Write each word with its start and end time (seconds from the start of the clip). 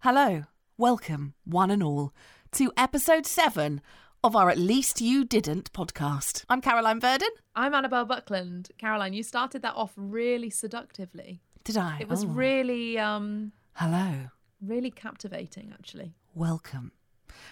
Hello, 0.00 0.44
welcome, 0.76 1.34
one 1.44 1.70
and 1.70 1.82
all, 1.82 2.12
to 2.52 2.72
episode 2.76 3.26
seven 3.26 3.80
of 4.22 4.34
our 4.36 4.48
At 4.50 4.58
Least 4.58 5.00
You 5.00 5.24
Didn't 5.24 5.72
podcast. 5.72 6.44
I'm 6.48 6.60
Caroline 6.60 7.00
Verdon. 7.00 7.28
I'm 7.54 7.74
Annabelle 7.74 8.04
Buckland. 8.04 8.70
Caroline, 8.78 9.12
you 9.12 9.22
started 9.22 9.62
that 9.62 9.74
off 9.74 9.92
really 9.96 10.50
seductively. 10.50 11.40
Did 11.64 11.76
I? 11.76 11.98
It 12.00 12.08
was 12.08 12.24
Oh. 12.24 12.28
really, 12.28 12.98
um, 12.98 13.52
Hello, 13.74 14.28
really 14.60 14.90
captivating, 14.90 15.72
actually. 15.72 16.14
welcome. 16.34 16.92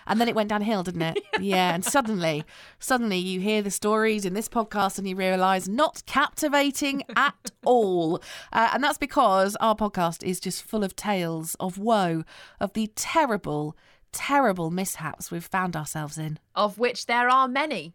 And 0.07 0.21
then 0.21 0.29
it 0.29 0.35
went 0.35 0.49
downhill, 0.49 0.83
didn't 0.83 1.03
it? 1.03 1.19
yeah. 1.41 1.75
And 1.75 1.85
suddenly, 1.85 2.45
suddenly 2.79 3.19
you 3.19 3.41
hear 3.41 3.63
the 3.63 3.71
stories 3.71 4.25
in 4.25 4.35
this 4.35 4.49
podcast 4.49 4.99
and 4.99 5.09
you 5.09 5.17
realise 5.17 5.69
not 5.69 6.03
captivating 6.07 7.03
at 7.17 7.51
all. 7.65 8.23
Uh, 8.53 8.71
and 8.73 8.83
that's 8.83 8.99
because 8.99 9.57
our 9.57 9.75
podcast 9.75 10.23
is 10.23 10.41
just 10.41 10.63
full 10.63 10.85
of 10.85 10.97
tales 10.97 11.57
of 11.61 11.79
woe, 11.79 12.25
of 12.61 12.73
the 12.73 12.89
terrible, 12.95 13.77
terrible 14.13 14.71
mishaps 14.71 15.31
we've 15.31 15.45
found 15.45 15.77
ourselves 15.77 16.19
in. 16.19 16.39
Of 16.55 16.79
which 16.79 17.07
there 17.07 17.29
are 17.29 17.49
many, 17.49 17.95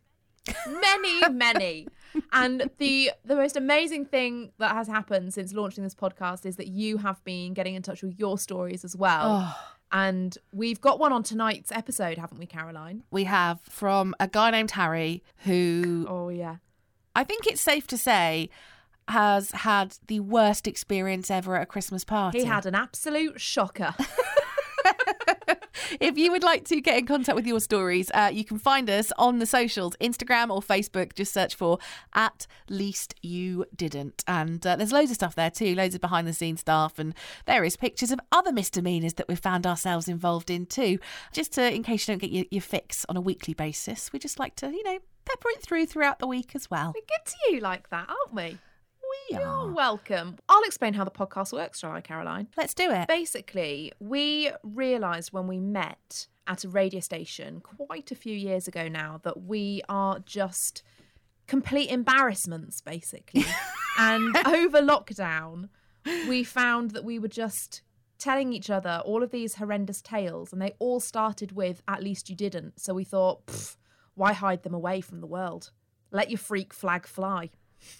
many, 0.67 1.29
many. 1.31 1.87
And 2.33 2.69
the 2.77 3.11
the 3.23 3.35
most 3.35 3.55
amazing 3.55 4.05
thing 4.05 4.51
that 4.57 4.75
has 4.75 4.87
happened 4.87 5.33
since 5.33 5.53
launching 5.53 5.83
this 5.83 5.95
podcast 5.95 6.45
is 6.45 6.57
that 6.57 6.67
you 6.67 6.97
have 6.97 7.23
been 7.23 7.53
getting 7.53 7.75
in 7.75 7.81
touch 7.81 8.03
with 8.03 8.19
your 8.19 8.37
stories 8.37 8.83
as 8.83 8.95
well. 8.95 9.45
Oh. 9.47 9.57
And 9.91 10.37
we've 10.53 10.79
got 10.79 10.99
one 10.99 11.11
on 11.11 11.23
tonight's 11.23 11.71
episode, 11.71 12.17
haven't 12.17 12.37
we, 12.37 12.45
Caroline? 12.45 13.03
we 13.11 13.25
have 13.25 13.59
from 13.61 14.15
a 14.19 14.27
guy 14.27 14.51
named 14.51 14.71
Harry 14.71 15.23
who 15.43 16.05
Oh 16.09 16.29
yeah. 16.29 16.57
I 17.15 17.23
think 17.23 17.45
it's 17.45 17.61
safe 17.61 17.87
to 17.87 17.97
say 17.97 18.49
has 19.07 19.51
had 19.51 19.97
the 20.07 20.21
worst 20.21 20.67
experience 20.67 21.29
ever 21.29 21.57
at 21.57 21.63
a 21.63 21.65
Christmas 21.65 22.05
party. 22.05 22.39
He 22.39 22.45
had 22.45 22.65
an 22.65 22.75
absolute 22.75 23.41
shocker. 23.41 23.93
if 25.99 26.17
you 26.17 26.31
would 26.31 26.43
like 26.43 26.65
to 26.65 26.81
get 26.81 26.97
in 26.97 27.05
contact 27.05 27.35
with 27.35 27.47
your 27.47 27.59
stories, 27.59 28.11
uh, 28.13 28.29
you 28.31 28.43
can 28.43 28.57
find 28.57 28.89
us 28.89 29.11
on 29.17 29.39
the 29.39 29.45
socials, 29.45 29.95
Instagram 30.01 30.49
or 30.49 30.61
Facebook. 30.61 31.13
Just 31.13 31.33
search 31.33 31.55
for 31.55 31.79
at 32.13 32.47
least 32.69 33.15
you 33.21 33.65
didn't. 33.75 34.23
And 34.27 34.65
uh, 34.65 34.75
there's 34.75 34.91
loads 34.91 35.11
of 35.11 35.15
stuff 35.15 35.35
there 35.35 35.51
too, 35.51 35.75
loads 35.75 35.95
of 35.95 36.01
behind 36.01 36.27
the 36.27 36.33
scenes 36.33 36.61
stuff, 36.61 36.99
and 36.99 37.13
there 37.45 37.63
is 37.63 37.75
pictures 37.75 38.11
of 38.11 38.19
other 38.31 38.51
misdemeanors 38.51 39.15
that 39.15 39.27
we've 39.27 39.39
found 39.39 39.65
ourselves 39.65 40.07
involved 40.07 40.49
in 40.49 40.65
too. 40.65 40.99
Just 41.31 41.53
to, 41.53 41.73
in 41.73 41.83
case 41.83 42.07
you 42.07 42.13
don't 42.13 42.21
get 42.21 42.31
your, 42.31 42.45
your 42.51 42.61
fix 42.61 43.05
on 43.09 43.17
a 43.17 43.21
weekly 43.21 43.53
basis, 43.53 44.11
we 44.13 44.19
just 44.19 44.39
like 44.39 44.55
to, 44.57 44.67
you 44.67 44.83
know, 44.83 44.99
pepper 45.25 45.49
it 45.49 45.61
through 45.61 45.85
throughout 45.85 46.19
the 46.19 46.27
week 46.27 46.51
as 46.55 46.69
well. 46.69 46.93
We're 46.95 47.01
good 47.01 47.25
to 47.25 47.53
you 47.53 47.59
like 47.59 47.89
that, 47.89 48.09
aren't 48.09 48.33
we? 48.33 48.57
You're 49.31 49.71
welcome. 49.71 50.35
I'll 50.49 50.63
explain 50.63 50.93
how 50.93 51.05
the 51.05 51.11
podcast 51.11 51.53
works, 51.53 51.79
shall 51.79 51.91
I, 51.91 52.01
Caroline? 52.01 52.47
Let's 52.57 52.73
do 52.73 52.91
it. 52.91 53.07
Basically, 53.07 53.93
we 53.99 54.51
realised 54.61 55.31
when 55.31 55.47
we 55.47 55.59
met 55.59 56.27
at 56.47 56.65
a 56.65 56.69
radio 56.69 56.99
station 56.99 57.61
quite 57.61 58.11
a 58.11 58.15
few 58.15 58.35
years 58.35 58.67
ago 58.67 58.89
now 58.89 59.21
that 59.23 59.43
we 59.43 59.81
are 59.87 60.19
just 60.19 60.83
complete 61.47 61.89
embarrassments, 61.89 62.81
basically. 62.81 63.45
and 63.97 64.35
over 64.45 64.81
lockdown, 64.81 65.69
we 66.27 66.43
found 66.43 66.91
that 66.91 67.05
we 67.05 67.17
were 67.17 67.29
just 67.29 67.83
telling 68.17 68.51
each 68.51 68.69
other 68.69 69.01
all 69.05 69.23
of 69.23 69.31
these 69.31 69.55
horrendous 69.55 70.01
tales, 70.01 70.51
and 70.51 70.61
they 70.61 70.73
all 70.79 70.99
started 70.99 71.53
with, 71.53 71.81
at 71.87 72.03
least 72.03 72.29
you 72.29 72.35
didn't. 72.35 72.81
So 72.81 72.93
we 72.93 73.05
thought, 73.05 73.75
why 74.15 74.33
hide 74.33 74.63
them 74.63 74.73
away 74.73 74.99
from 74.99 75.21
the 75.21 75.27
world? 75.27 75.71
Let 76.11 76.29
your 76.29 76.37
freak 76.37 76.73
flag 76.73 77.07
fly. 77.07 77.49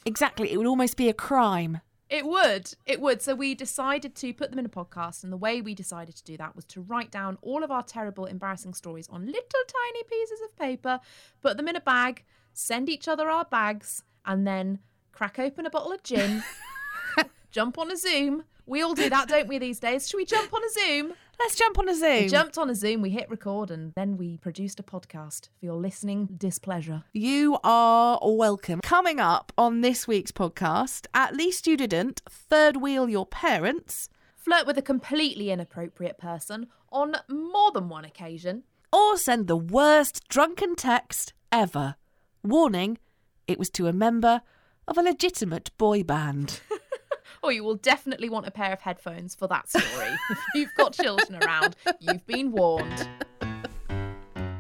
Exactly. 0.06 0.52
It 0.52 0.58
would 0.58 0.68
almost 0.68 0.98
be 0.98 1.10
a 1.10 1.14
crime. 1.14 1.82
It 2.10 2.26
would. 2.26 2.74
It 2.86 3.00
would. 3.00 3.22
So 3.22 3.34
we 3.36 3.56
decided 3.56 4.16
to 4.16 4.34
put 4.34 4.50
them 4.50 4.60
in 4.60 4.66
a 4.66 4.70
podcast. 4.70 5.24
And 5.24 5.32
the 5.32 5.38
way 5.38 5.62
we 5.62 5.74
decided 5.74 6.16
to 6.18 6.24
do 6.24 6.36
that 6.38 6.56
was 6.58 6.66
to 6.66 6.82
write 6.82 7.10
down 7.10 7.38
all 7.42 7.64
of 7.64 7.72
our 7.72 7.84
terrible, 7.84 8.26
embarrassing 8.26 8.74
stories 8.74 9.08
on 9.10 9.26
little 9.26 9.42
tiny 9.66 10.04
pieces 10.04 10.42
of 10.44 10.56
paper, 10.58 11.00
put 11.42 11.56
them 11.56 11.70
in 11.70 11.78
a 11.78 11.82
bag, 11.82 12.26
send 12.52 12.90
each 12.90 13.08
other 13.08 13.30
our 13.30 13.46
bags, 13.46 14.04
and 14.26 14.46
then 14.46 14.80
crack 15.14 15.40
open 15.40 15.66
a 15.66 15.70
bottle 15.70 15.94
of 15.94 16.04
gin, 16.04 16.44
jump 17.52 17.78
on 17.78 17.90
a 17.90 17.96
Zoom. 17.96 18.44
We 18.66 18.82
all 18.82 18.94
do 18.94 19.10
that, 19.10 19.30
don't 19.30 19.48
we, 19.48 19.58
these 19.58 19.80
days? 19.80 20.10
Should 20.10 20.18
we 20.18 20.26
jump 20.26 20.54
on 20.54 20.62
a 20.64 20.70
Zoom? 20.70 21.14
Let's 21.40 21.56
jump 21.56 21.80
on 21.80 21.90
a 21.90 21.96
Zoom. 21.96 22.22
We 22.24 22.28
jumped 22.28 22.58
on 22.58 22.70
a 22.70 22.76
Zoom, 22.76 23.02
we 23.02 23.10
hit 23.10 23.30
record, 23.30 23.72
and 23.72 23.94
then 23.96 24.16
we 24.16 24.38
produced 24.38 24.80
a 24.80 24.84
podcast 24.84 25.50
for 25.60 25.66
your 25.66 25.76
listening 25.76 26.28
displeasure. 26.38 27.04
You 27.14 27.58
are 27.64 28.20
welcome. 28.22 28.80
Coming 28.82 29.20
up 29.20 29.52
on 29.58 29.82
this 29.82 30.08
week's 30.08 30.32
podcast, 30.32 31.08
at 31.16 31.36
least 31.36 31.66
you 31.66 31.76
didn't 31.78 32.22
third 32.30 32.78
wheel 32.78 33.10
your 33.10 33.26
parents 33.26 34.08
Flirt 34.36 34.66
with 34.66 34.78
a 34.78 34.82
completely 34.82 35.52
inappropriate 35.52 36.18
person 36.18 36.68
on 36.92 37.16
more 37.30 37.72
than 37.72 37.90
one 37.90 38.06
occasion. 38.06 38.64
or 38.92 39.16
send 39.16 39.48
the 39.48 39.56
worst 39.56 40.28
drunken 40.30 40.76
text 40.76 41.34
ever. 41.52 41.96
Warning, 42.44 42.98
it 43.48 43.60
was 43.60 43.70
to 43.72 43.88
a 43.88 43.94
member 43.94 44.42
of 44.88 44.98
a 44.98 45.04
legitimate 45.04 45.70
boy 45.78 46.02
band. 46.04 46.60
Or 47.44 47.52
you 47.52 47.64
will 47.64 47.76
definitely 47.76 48.30
want 48.30 48.46
a 48.48 48.52
pair 48.52 48.72
of 48.72 48.82
headphones 48.82 49.34
for 49.34 49.48
that 49.48 49.70
story. 49.70 50.16
if 50.30 50.40
you've 50.56 50.74
got 50.78 50.94
children 50.94 51.44
around, 51.44 51.76
you've 52.00 52.26
been 52.28 52.52
warned. 52.52 53.08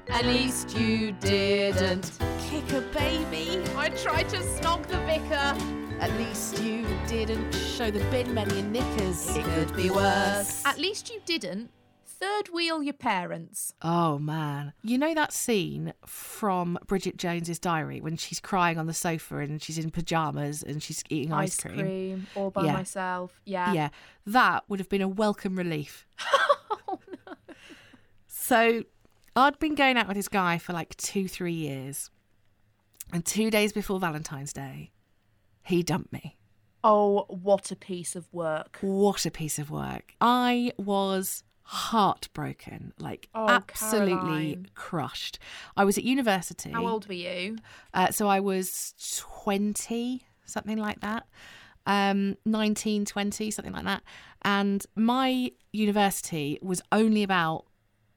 At 0.10 0.26
least 0.26 0.76
you 0.78 1.12
didn't. 1.14 2.12
Kick 2.50 2.72
a 2.74 2.82
baby. 2.94 3.62
I 3.76 3.90
tried 3.90 4.30
to 4.30 4.38
snog 4.38 4.88
the 4.88 4.98
vicar. 5.06 5.56
At 6.00 6.12
least 6.18 6.62
you 6.64 6.86
didn't 7.08 7.54
show 7.54 7.92
the 7.92 8.04
bin 8.10 8.34
men 8.34 8.50
your 8.50 8.64
knickers. 8.64 9.38
It 9.38 9.46
could 9.46 9.76
be 9.76 9.92
worse. 9.92 10.66
At 10.66 10.80
least 10.80 11.12
you 11.14 11.22
didn't 11.26 11.70
third 12.22 12.50
wheel 12.54 12.84
your 12.84 12.94
parents. 12.94 13.74
Oh 13.82 14.20
man. 14.20 14.74
You 14.84 14.98
know 14.98 15.14
that 15.16 15.34
scene 15.34 15.94
from 16.06 16.78
Bridget 16.88 17.18
Jones's 17.18 17.58
diary 17.60 18.00
when 18.00 18.16
she's 18.16 18.40
crying 18.40 18.78
on 18.78 18.86
the 18.86 18.94
sofa 18.94 19.38
and 19.40 19.62
she's 19.62 19.78
in 19.80 19.90
pajamas 19.90 20.62
and 20.64 20.82
she's 20.84 21.04
eating 21.10 21.34
ice, 21.34 21.60
cream. 21.60 21.74
ice 21.74 21.80
cream? 21.80 21.86
Cream 21.88 22.28
all 22.36 22.52
by 22.52 22.66
Yeah. 22.66 22.74
myself. 22.74 23.42
Yeah. 23.46 23.74
Yeah, 23.74 23.90
that 24.28 24.64
would 24.70 24.80
have 24.80 24.90
been 24.90 25.02
a 25.02 25.08
welcome 25.08 25.56
relief. 25.56 26.06
Oh, 26.88 27.00
so 28.28 28.84
I'd 29.36 29.60
been 29.60 29.76
going 29.76 29.98
out 29.98 30.08
with 30.08 30.18
this 30.18 30.28
guy 30.28 30.58
for 30.58 30.74
like 30.74 30.96
two, 30.98 31.28
three 31.28 31.54
years. 31.54 32.10
And 33.14 33.26
two 33.26 33.50
days 33.52 33.72
before 33.74 34.00
Valentine's 34.00 34.52
Day, 34.54 34.92
he 35.64 35.84
dumped 35.84 36.12
me. 36.14 36.38
Oh, 36.84 37.26
what 37.30 37.72
a 37.72 37.76
piece 37.76 38.16
of 38.16 38.28
work. 38.34 38.78
What 38.82 39.26
a 39.26 39.32
piece 39.32 39.60
of 39.60 39.70
work. 39.70 40.16
I 40.20 40.72
was 40.78 41.44
heartbroken, 41.72 42.94
like 43.00 43.30
Oh, 43.34 43.48
absolutely 43.48 44.20
Caroline. 44.20 44.68
crushed. 44.76 45.40
I 45.78 45.86
was 45.86 45.98
at 45.98 46.04
university. 46.04 46.72
How 46.72 46.86
old 46.86 47.08
were 47.08 47.14
you? 47.14 47.58
Uh, 47.94 48.12
so 48.12 48.28
I 48.28 48.40
was 48.42 48.94
20, 49.20 50.26
something 50.46 50.78
like 50.78 51.00
that. 51.00 51.28
Um, 51.86 52.36
19, 52.46 53.06
20, 53.06 53.52
something 53.52 53.74
like 53.74 53.86
that. 53.86 54.04
And 54.44 54.86
my 54.96 55.52
university 55.72 56.60
was 56.62 56.82
only 56.92 57.24
about 57.24 57.66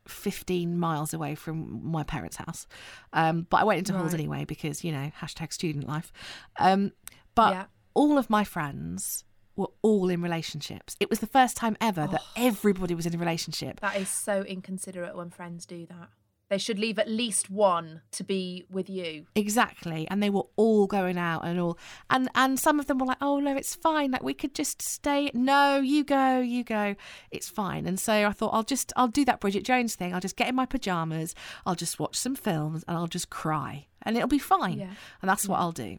15 0.09 0.77
miles 0.79 1.15
away 1.15 1.35
from 1.37 1.81
my 1.91 2.03
parents' 2.03 2.37
house. 2.37 2.67
Um, 3.13 3.47
but 3.51 3.59
I 3.59 3.65
went 3.65 3.79
into 3.79 3.93
halls 3.95 4.13
Right. 4.13 4.21
anyway 4.21 4.45
because, 4.45 4.83
you 4.83 4.91
know, 4.93 5.13
hashtag 5.21 5.53
student 5.53 5.87
life. 5.87 6.13
Um, 6.59 6.93
but 7.37 7.53
Yeah. 7.53 7.65
all 7.95 8.19
of 8.19 8.29
my 8.29 8.43
friends 8.45 9.25
were 9.57 9.69
all 9.83 10.09
in 10.09 10.23
relationships. 10.23 10.97
It 11.01 11.11
was 11.11 11.21
the 11.21 11.27
first 11.27 11.57
time 11.57 11.77
ever 11.81 12.07
that 12.07 12.23
everybody 12.37 12.95
was 12.95 13.07
in 13.07 13.15
a 13.15 13.19
relationship. 13.19 13.81
That 13.81 13.97
is 13.97 14.09
so 14.09 14.43
inconsiderate 14.43 15.17
when 15.17 15.31
friends 15.31 15.67
do 15.67 15.87
that. 15.87 16.09
They 16.51 16.59
should 16.59 16.79
leave 16.79 16.99
at 16.99 17.09
least 17.09 17.49
one 17.49 18.03
to 18.13 18.23
be 18.23 18.67
with 18.71 18.91
you. 18.91 19.27
Exactly, 19.35 20.07
and 20.11 20.23
they 20.23 20.29
were 20.29 20.45
all 20.57 20.87
going 20.87 21.17
out 21.17 21.45
and 21.45 21.59
all, 21.59 21.79
and 22.11 22.29
and 22.35 22.61
some 22.61 22.79
of 22.79 22.87
them 22.87 22.99
were 22.99 23.07
like, 23.07 23.19
"Oh 23.23 23.41
no, 23.41 23.57
it's 23.57 23.75
fine. 23.75 24.11
Like 24.11 24.23
we 24.23 24.35
could 24.35 24.55
just 24.55 24.83
stay." 24.83 25.31
No, 25.33 25.79
you 25.79 26.05
go, 26.05 26.41
you 26.41 26.63
go. 26.63 26.97
It's 27.31 27.49
fine. 27.49 27.87
And 27.87 27.99
so 27.99 28.13
I 28.13 28.33
thought, 28.33 28.53
I'll 28.53 28.63
just, 28.63 28.93
I'll 28.95 29.09
do 29.09 29.25
that 29.25 29.41
Bridget 29.41 29.65
Jones 29.65 29.95
thing. 29.95 30.13
I'll 30.15 30.21
just 30.21 30.37
get 30.37 30.49
in 30.49 30.55
my 30.55 30.67
pajamas. 30.67 31.35
I'll 31.65 31.75
just 31.75 31.99
watch 31.99 32.15
some 32.17 32.37
films, 32.37 32.85
and 32.87 32.97
I'll 32.97 33.07
just 33.07 33.31
cry, 33.31 33.87
and 34.03 34.15
it'll 34.15 34.29
be 34.29 34.39
fine. 34.39 34.81
Yeah. 34.81 34.91
And 35.23 35.29
that's 35.29 35.49
what 35.49 35.59
I'll 35.61 35.73
do. 35.73 35.99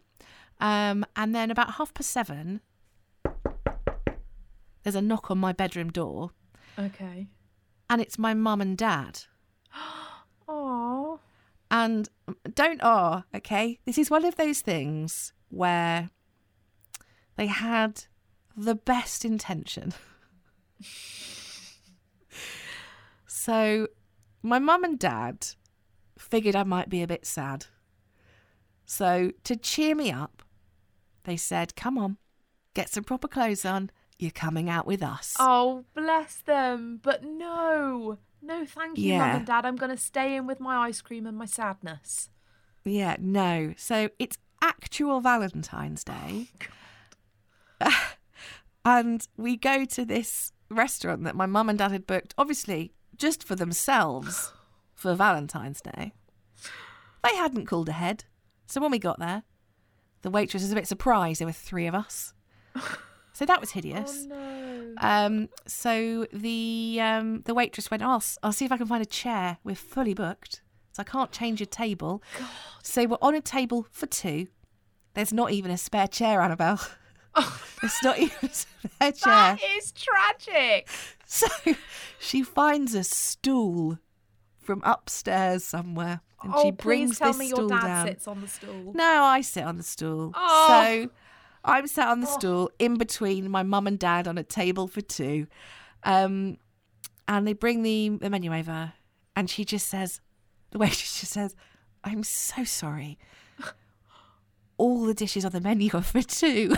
Um, 0.62 1.06
and 1.16 1.34
then 1.34 1.52
about 1.52 1.74
half 1.74 1.94
past 1.94 2.12
seven, 2.12 2.62
there's 4.86 4.96
a 4.96 5.02
knock 5.02 5.32
on 5.32 5.40
my 5.40 5.52
bedroom 5.52 5.90
door, 5.90 6.30
Okay. 6.78 7.28
and 7.90 8.00
it's 8.02 8.20
my 8.20 8.34
mum 8.36 8.62
and 8.62 8.78
dad. 8.78 9.22
Oh. 10.48 11.20
And 11.72 12.08
don't 12.54 12.80
ah, 12.84 13.24
okay? 13.34 13.80
This 13.86 13.98
is 13.98 14.12
one 14.12 14.24
of 14.24 14.36
those 14.36 14.62
things 14.62 15.34
where 15.50 16.12
they 17.36 17.48
had 17.48 18.04
the 18.56 18.76
best 18.76 19.26
intention. 19.26 19.94
so 23.26 23.88
my 24.44 24.60
mum 24.60 24.84
and 24.84 25.00
dad 25.00 25.48
figured 26.20 26.56
I 26.56 26.62
might 26.62 26.90
be 26.90 27.02
a 27.02 27.08
bit 27.08 27.26
sad. 27.26 27.66
So 28.86 29.32
to 29.46 29.56
cheer 29.56 29.96
me 29.96 30.12
up, 30.12 30.44
they 31.24 31.38
said, 31.38 31.76
Come 31.76 31.98
on, 31.98 32.18
get 32.76 32.90
some 32.90 33.04
proper 33.04 33.28
clothes 33.28 33.66
on, 33.66 33.90
you're 34.18 34.32
coming 34.32 34.70
out 34.70 34.86
with 34.88 35.04
us. 35.04 35.36
Oh, 35.40 35.86
bless 35.94 36.38
them. 36.38 37.00
But 37.04 37.24
no. 37.24 38.18
No, 38.42 38.66
thank 38.66 38.98
you, 38.98 39.14
Yeah. 39.14 39.28
Mum 39.28 39.36
and 39.38 39.46
Dad. 39.46 39.66
I'm 39.66 39.76
going 39.76 39.92
to 39.96 40.02
stay 40.02 40.36
in 40.36 40.46
with 40.48 40.60
my 40.60 40.88
ice 40.88 41.02
cream 41.02 41.26
and 41.26 41.38
my 41.38 41.46
sadness. 41.46 42.30
Yeah, 42.84 43.18
no. 43.20 43.74
So 43.78 44.10
it's 44.20 44.38
actual 44.62 45.20
Valentine's 45.20 46.04
Day. 46.04 46.48
Oh, 47.82 48.14
and 48.86 49.28
we 49.38 49.58
go 49.58 49.86
to 49.86 50.06
this 50.06 50.52
restaurant 50.70 51.24
that 51.24 51.36
my 51.36 51.46
mum 51.46 51.70
and 51.70 51.78
dad 51.80 51.92
had 51.92 52.08
booked, 52.08 52.34
obviously 52.38 52.94
just 53.18 53.44
for 53.44 53.56
themselves 53.56 54.54
for 54.94 55.16
Valentine's 55.16 55.82
Day. 55.82 56.14
They 57.24 57.36
hadn't 57.36 57.66
called 57.66 57.90
ahead. 57.90 58.26
So 58.68 58.80
when 58.82 58.92
we 58.92 59.00
got 59.00 59.20
there, 59.20 59.44
the 60.22 60.30
waitress 60.30 60.64
was 60.64 60.72
a 60.72 60.76
bit 60.76 60.88
surprised 60.88 61.40
there 61.40 61.48
were 61.48 61.52
three 61.54 61.88
of 61.88 61.96
us. 61.96 62.34
So 63.36 63.46
that 63.46 63.60
was 63.60 63.72
hideous. 63.72 64.28
Oh, 64.32 64.36
no. 64.36 64.94
Um, 65.00 65.50
so 65.68 66.26
the 66.32 67.00
um, 67.02 67.42
the 67.42 67.54
waitress 67.54 67.92
went, 67.92 68.02
oh, 68.02 68.12
I'll, 68.12 68.24
I'll 68.42 68.54
see 68.54 68.64
if 68.64 68.72
I 68.72 68.78
can 68.78 68.88
find 68.88 69.04
a 69.04 69.06
chair. 69.06 69.58
We're 69.62 69.76
fully 69.76 70.14
booked, 70.14 70.62
so 70.94 71.02
I 71.02 71.04
can't 71.04 71.34
change 71.34 71.60
a 71.60 71.66
table. 71.66 72.24
So 72.82 73.06
we're 73.06 73.18
on 73.22 73.36
a 73.36 73.42
table 73.42 73.88
for 73.92 74.06
two. 74.06 74.48
There's 75.16 75.34
not 75.34 75.52
even 75.52 75.70
a 75.70 75.78
spare 75.78 76.08
chair, 76.08 76.40
Annabelle. 76.42 76.80
There's 77.82 77.98
not 78.04 78.20
even 78.20 78.38
a 78.50 78.54
spare 78.54 79.12
chair. 79.12 79.14
That 79.24 79.60
is 79.78 79.92
tragic. 79.92 80.88
So 81.26 81.48
she 82.20 82.42
finds 82.42 82.96
a 82.96 83.04
stool 83.04 84.00
from 84.62 84.82
upstairs 84.86 85.66
somewhere, 85.66 86.22
and 86.42 86.54
oh, 86.56 86.64
she 86.64 86.72
brings 86.72 87.10
please 87.10 87.20
tell 87.20 87.28
this 87.34 87.38
me 87.38 87.48
your 87.48 87.58
stool 87.58 87.68
dad 87.68 87.82
down. 87.82 88.08
sits 88.08 88.28
on 88.30 88.40
the 88.40 88.48
stool. 88.48 88.94
No, 88.94 89.24
I 89.24 89.42
sit 89.42 89.66
on 89.66 89.76
the 89.76 89.84
stool. 89.84 90.32
Oh. 90.36 90.68
So 90.70 91.10
I'm 91.66 91.88
sat 91.88 92.08
on 92.10 92.20
the 92.22 92.28
stool 92.28 92.72
in 92.80 92.98
between 92.98 93.50
my 93.50 93.64
mum 93.64 93.88
and 93.88 93.98
dad 94.00 94.28
on 94.28 94.38
a 94.38 94.44
table 94.44 94.88
for 94.88 95.02
two. 95.02 95.48
Um, 96.04 96.58
and 97.28 97.48
they 97.48 97.54
bring 97.54 97.82
the, 97.84 98.10
the 98.22 98.30
menu 98.30 98.54
over, 98.54 98.94
and 99.36 99.50
she 99.50 99.66
just 99.66 99.88
says, 99.88 100.22
the 100.72 100.78
waitress 100.78 101.20
just 101.20 101.32
says, 101.34 101.56
I'm 102.04 102.24
so 102.24 102.64
sorry. 102.64 103.18
All 104.78 105.06
the 105.06 105.14
dishes 105.14 105.46
on 105.46 105.52
the 105.54 105.62
menu 105.62 105.90
are 105.94 106.02
for 106.04 106.22
two. 106.22 106.76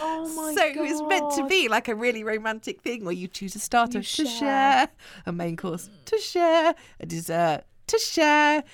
Oh 0.00 0.22
my 0.36 0.54
so 0.54 0.74
god. 0.74 0.76
it 0.86 0.90
was 0.92 1.02
meant 1.02 1.32
to 1.32 1.46
be 1.46 1.68
like 1.68 1.88
a 1.88 1.94
really 1.94 2.24
romantic 2.24 2.80
thing 2.82 3.04
where 3.04 3.12
you 3.12 3.28
choose 3.28 3.54
a 3.56 3.58
starter 3.58 3.98
You 3.98 4.04
to 4.04 4.26
share. 4.26 4.28
share, 4.38 4.88
a 5.26 5.32
main 5.32 5.56
course 5.56 5.90
to 6.06 6.18
share, 6.18 6.74
a 7.00 7.06
dessert 7.06 7.64
to 7.88 7.98
share. 7.98 8.64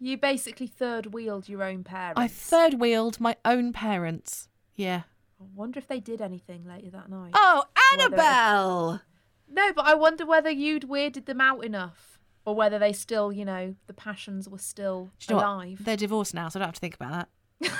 You 0.00 0.16
basically 0.16 0.66
third 0.68 1.12
wheeled 1.12 1.48
your 1.48 1.62
own 1.62 1.82
parents. 1.84 2.20
I 2.20 2.28
third 2.28 2.74
wheeled 2.74 3.18
my 3.20 3.36
own 3.44 3.72
parents. 3.72 4.48
Yeah. 4.76 5.02
I 5.40 5.44
wonder 5.54 5.78
if 5.78 5.88
they 5.88 6.00
did 6.00 6.20
anything 6.20 6.64
later 6.66 6.90
that 6.90 7.08
night. 7.10 7.32
Oh, 7.34 7.64
Whether- 7.92 8.04
Annabelle! 8.14 9.02
No, 9.50 9.72
but 9.72 9.86
I 9.86 9.94
wonder 9.94 10.26
whether 10.26 10.50
you'd 10.50 10.82
weirded 10.88 11.24
them 11.26 11.40
out 11.40 11.64
enough, 11.64 12.18
or 12.44 12.54
whether 12.54 12.78
they 12.78 12.92
still, 12.92 13.32
you 13.32 13.44
know, 13.44 13.74
the 13.86 13.94
passions 13.94 14.48
were 14.48 14.58
still 14.58 15.10
you 15.26 15.34
know 15.34 15.36
what? 15.36 15.44
alive. 15.46 15.84
They're 15.84 15.96
divorced 15.96 16.34
now, 16.34 16.48
so 16.48 16.58
I 16.58 16.60
don't 16.60 16.68
have 16.68 16.74
to 16.74 16.80
think 16.80 16.94
about 16.96 17.28
that. 17.60 17.78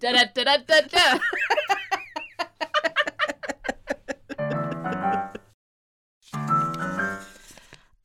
da, 0.00 0.12
da, 0.12 0.24
da, 0.34 1.18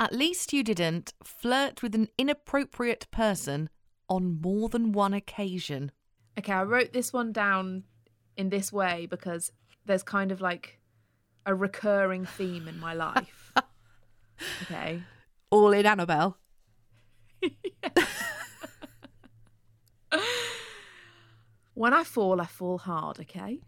At 0.06 0.14
least 0.14 0.54
you 0.54 0.64
didn't 0.64 1.16
flirt 1.24 1.82
with 1.82 1.96
an 1.96 2.10
inappropriate 2.16 3.08
person 3.10 3.72
on 4.08 4.40
more 4.40 4.70
than 4.70 4.92
one 4.92 5.16
occasion. 5.16 5.92
Okay, 6.38 6.54
I 6.54 6.62
wrote 6.62 6.94
this 6.94 7.12
one 7.12 7.32
down 7.32 7.86
in 8.38 8.50
this 8.50 8.72
way 8.72 9.08
because 9.08 9.52
there's 9.84 10.04
kind 10.04 10.32
of 10.32 10.42
like 10.42 10.80
a 11.48 11.56
recurring 11.56 12.24
theme 12.24 12.68
in 12.68 12.80
my 12.80 12.94
life. 12.94 13.52
Okay. 14.64 15.02
All 15.50 15.72
in 15.72 15.86
Annabelle. 15.88 16.38
When 21.74 21.94
I 21.94 22.04
fall, 22.04 22.42
I 22.42 22.46
fall 22.46 22.78
hard, 22.78 23.20
okay? 23.22 23.60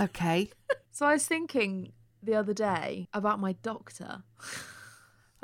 Okay. 0.00 0.50
So 0.90 1.04
I 1.04 1.12
was 1.12 1.26
thinking 1.26 1.92
the 2.22 2.34
other 2.34 2.54
day 2.54 3.08
about 3.12 3.38
my 3.38 3.52
doctor. 3.52 4.22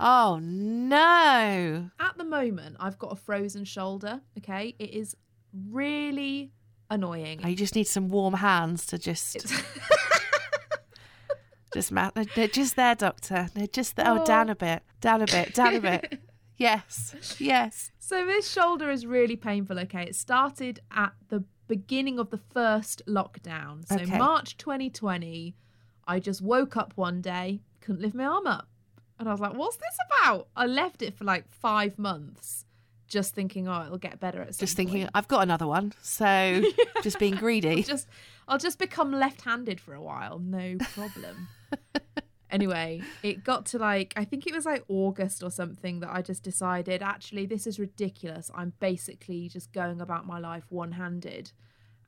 Oh 0.04 0.38
no. 0.42 1.90
At 2.00 2.18
the 2.18 2.24
moment, 2.24 2.76
I've 2.80 2.98
got 2.98 3.12
a 3.12 3.16
frozen 3.16 3.64
shoulder, 3.64 4.20
okay? 4.38 4.74
It 4.80 4.90
is 4.90 5.16
really 5.70 6.50
annoying. 6.90 7.40
Oh, 7.44 7.48
you 7.48 7.54
just 7.56 7.76
need 7.76 7.86
some 7.86 8.08
warm 8.08 8.34
hands 8.34 8.84
to 8.86 8.98
just 8.98 9.36
just 11.72 11.92
ma- 11.92 12.10
they're- 12.14 12.24
They're 12.34 12.48
just 12.48 12.74
there, 12.76 12.94
doctor. 12.94 13.48
They're 13.54 13.66
just 13.66 13.96
there. 13.96 14.08
Oh, 14.08 14.20
Oh. 14.22 14.26
down 14.26 14.50
a 14.50 14.54
bit, 14.56 14.82
down 15.00 15.22
a 15.22 15.26
bit, 15.26 15.54
down 15.54 15.74
a 15.76 15.80
bit. 15.80 16.20
Yes, 16.58 17.34
yes. 17.40 17.90
So 17.98 18.24
this 18.24 18.48
shoulder 18.48 18.88
is 18.88 19.04
really 19.04 19.34
painful, 19.34 19.80
okay? 19.80 20.02
It 20.04 20.14
started 20.14 20.78
at 20.92 21.12
the 21.28 21.42
beginning 21.66 22.20
of 22.20 22.30
the 22.30 22.36
first 22.38 23.02
lockdown. 23.08 23.84
So 23.88 23.96
Okay. 23.96 24.16
March 24.16 24.56
2020, 24.58 25.56
I 26.06 26.20
just 26.20 26.40
woke 26.40 26.76
up 26.76 26.92
one 26.94 27.20
day, 27.20 27.62
couldn't 27.80 28.00
lift 28.02 28.14
my 28.14 28.26
arm 28.26 28.46
up. 28.46 28.68
And 29.22 29.28
I 29.28 29.32
was 29.34 29.40
like, 29.40 29.54
what's 29.54 29.76
this 29.76 29.96
about? 30.10 30.48
I 30.56 30.66
left 30.66 31.00
it 31.00 31.14
for 31.14 31.22
like 31.22 31.48
five 31.48 31.96
months, 31.96 32.64
just 33.06 33.36
thinking, 33.36 33.68
oh, 33.68 33.84
it'll 33.86 33.96
get 33.96 34.18
better 34.18 34.42
at 34.42 34.56
some 34.56 34.66
Just 34.66 34.76
thinking, 34.76 35.02
point. 35.02 35.10
I've 35.14 35.28
got 35.28 35.44
another 35.44 35.68
one. 35.68 35.92
So 36.02 36.64
just 37.04 37.20
being 37.20 37.36
greedy. 37.36 37.84
just 37.84 38.08
I'll 38.48 38.58
just 38.58 38.80
become 38.80 39.12
left-handed 39.12 39.80
for 39.80 39.94
a 39.94 40.02
while, 40.02 40.40
no 40.40 40.76
problem. 40.92 41.46
anyway, 42.50 43.02
it 43.22 43.44
got 43.44 43.64
to 43.66 43.78
like 43.78 44.12
I 44.16 44.24
think 44.24 44.48
it 44.48 44.52
was 44.52 44.66
like 44.66 44.82
August 44.88 45.44
or 45.44 45.52
something 45.52 46.00
that 46.00 46.10
I 46.10 46.20
just 46.20 46.42
decided 46.42 47.00
actually 47.00 47.46
this 47.46 47.64
is 47.64 47.78
ridiculous. 47.78 48.50
I'm 48.56 48.72
basically 48.80 49.48
just 49.48 49.72
going 49.72 50.00
about 50.00 50.26
my 50.26 50.40
life 50.40 50.64
one-handed. 50.68 51.52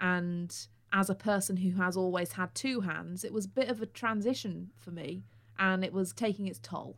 And 0.01 0.53
as 0.93 1.09
a 1.09 1.15
person 1.15 1.59
who 1.59 1.81
has 1.81 1.97
always 1.97 2.33
had 2.33 2.53
two 2.57 2.81
hands, 2.81 3.23
it 3.23 3.33
was 3.33 3.45
a 3.45 3.51
bit 3.51 3.69
of 3.69 3.81
a 3.81 3.87
transition 3.87 4.71
for 4.77 4.91
me 4.91 5.23
and 5.61 5.85
it 5.85 5.93
was 5.93 6.13
taking 6.13 6.49
its 6.49 6.59
toll. 6.59 6.97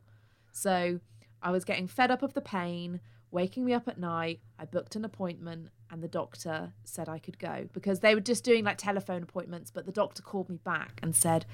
So 0.56 1.00
I 1.42 1.50
was 1.50 1.66
getting 1.66 1.86
fed 1.86 2.10
up 2.10 2.22
of 2.22 2.32
the 2.32 2.40
pain, 2.40 3.00
waking 3.30 3.66
me 3.66 3.74
up 3.74 3.88
at 3.88 3.98
night. 3.98 4.40
I 4.58 4.64
booked 4.64 4.96
an 4.96 5.04
appointment 5.04 5.68
and 5.90 6.02
the 6.02 6.08
doctor 6.08 6.72
said 6.82 7.10
I 7.10 7.18
could 7.18 7.38
go 7.38 7.68
because 7.74 8.00
they 8.00 8.14
were 8.14 8.22
just 8.22 8.42
doing 8.42 8.64
like 8.64 8.78
telephone 8.78 9.22
appointments. 9.22 9.70
But 9.70 9.84
the 9.84 9.92
doctor 9.92 10.22
called 10.22 10.48
me 10.48 10.56
back 10.64 10.98
and 11.02 11.14
said, 11.14 11.44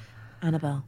Annabelle, 0.40 0.84